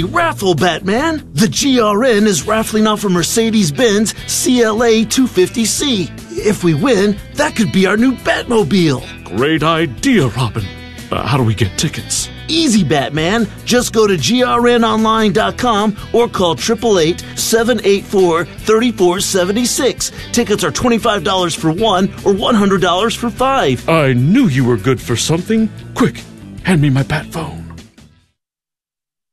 [0.04, 1.28] Raffle, Batman!
[1.32, 6.10] The GRN is raffling off a Mercedes Benz CLA 250C.
[6.46, 9.24] If we win, that could be our new Batmobile.
[9.24, 10.64] Great idea, Robin.
[11.10, 12.28] Uh, how do we get tickets?
[12.48, 13.48] Easy, Batman.
[13.64, 20.12] Just go to grnonline.com or call 888 784 3476.
[20.32, 23.88] Tickets are $25 for one or $100 for five.
[23.88, 25.68] I knew you were good for something.
[25.94, 26.22] Quick,
[26.64, 27.65] hand me my bat phone.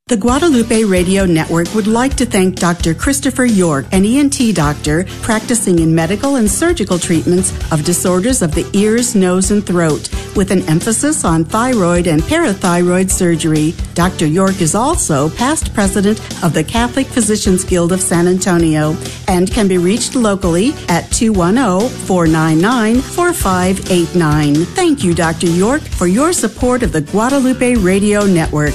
[0.07, 2.93] The Guadalupe Radio Network would like to thank Dr.
[2.93, 8.69] Christopher York, an ENT doctor practicing in medical and surgical treatments of disorders of the
[8.73, 13.73] ears, nose, and throat, with an emphasis on thyroid and parathyroid surgery.
[13.93, 14.25] Dr.
[14.25, 18.97] York is also past president of the Catholic Physicians Guild of San Antonio
[19.29, 24.55] and can be reached locally at 210 499 4589.
[24.75, 25.47] Thank you, Dr.
[25.47, 28.73] York, for your support of the Guadalupe Radio Network.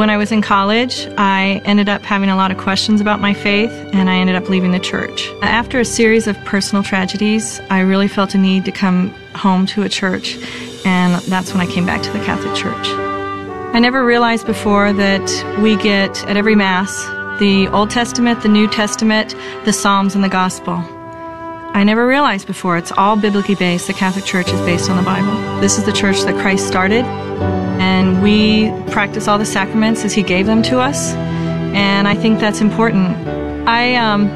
[0.00, 3.34] When I was in college, I ended up having a lot of questions about my
[3.34, 5.28] faith and I ended up leaving the church.
[5.42, 9.82] After a series of personal tragedies, I really felt a need to come home to
[9.82, 10.38] a church,
[10.86, 12.88] and that's when I came back to the Catholic Church.
[13.74, 16.90] I never realized before that we get at every Mass
[17.38, 19.36] the Old Testament, the New Testament,
[19.66, 20.76] the Psalms, and the Gospel.
[21.74, 23.86] I never realized before it's all biblically based.
[23.86, 25.60] The Catholic Church is based on the Bible.
[25.60, 27.04] This is the church that Christ started,
[27.80, 31.14] and we practice all the sacraments as He gave them to us,
[31.74, 33.16] and I think that's important.
[33.66, 34.28] I um,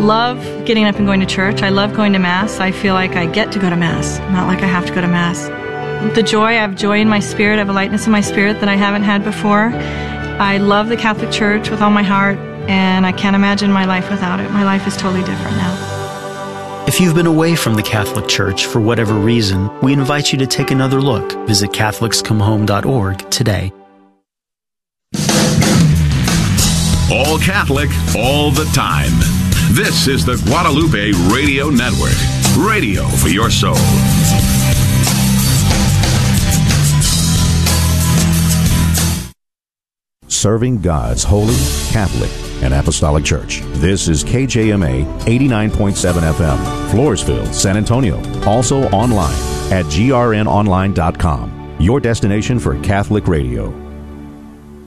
[0.00, 1.62] love getting up and going to church.
[1.62, 2.58] I love going to Mass.
[2.58, 5.00] I feel like I get to go to Mass, not like I have to go
[5.00, 5.48] to Mass.
[6.14, 8.60] The joy, I have joy in my spirit, I have a lightness in my spirit
[8.60, 9.70] that I haven't had before.
[10.40, 12.38] I love the Catholic Church with all my heart,
[12.68, 14.50] and I can't imagine my life without it.
[14.50, 15.95] My life is totally different now.
[16.86, 20.46] If you've been away from the Catholic Church for whatever reason, we invite you to
[20.46, 21.32] take another look.
[21.48, 23.72] Visit CatholicsComeHome.org today.
[27.10, 29.10] All Catholic, all the time.
[29.74, 32.14] This is the Guadalupe Radio Network.
[32.56, 33.74] Radio for your soul.
[40.28, 41.56] Serving God's holy,
[41.90, 42.30] Catholic,
[42.62, 43.60] and Apostolic Church.
[43.74, 48.16] This is KJMA 89.7 FM, Floresville, San Antonio.
[48.44, 49.34] Also online
[49.72, 53.85] at grnonline.com, your destination for Catholic radio.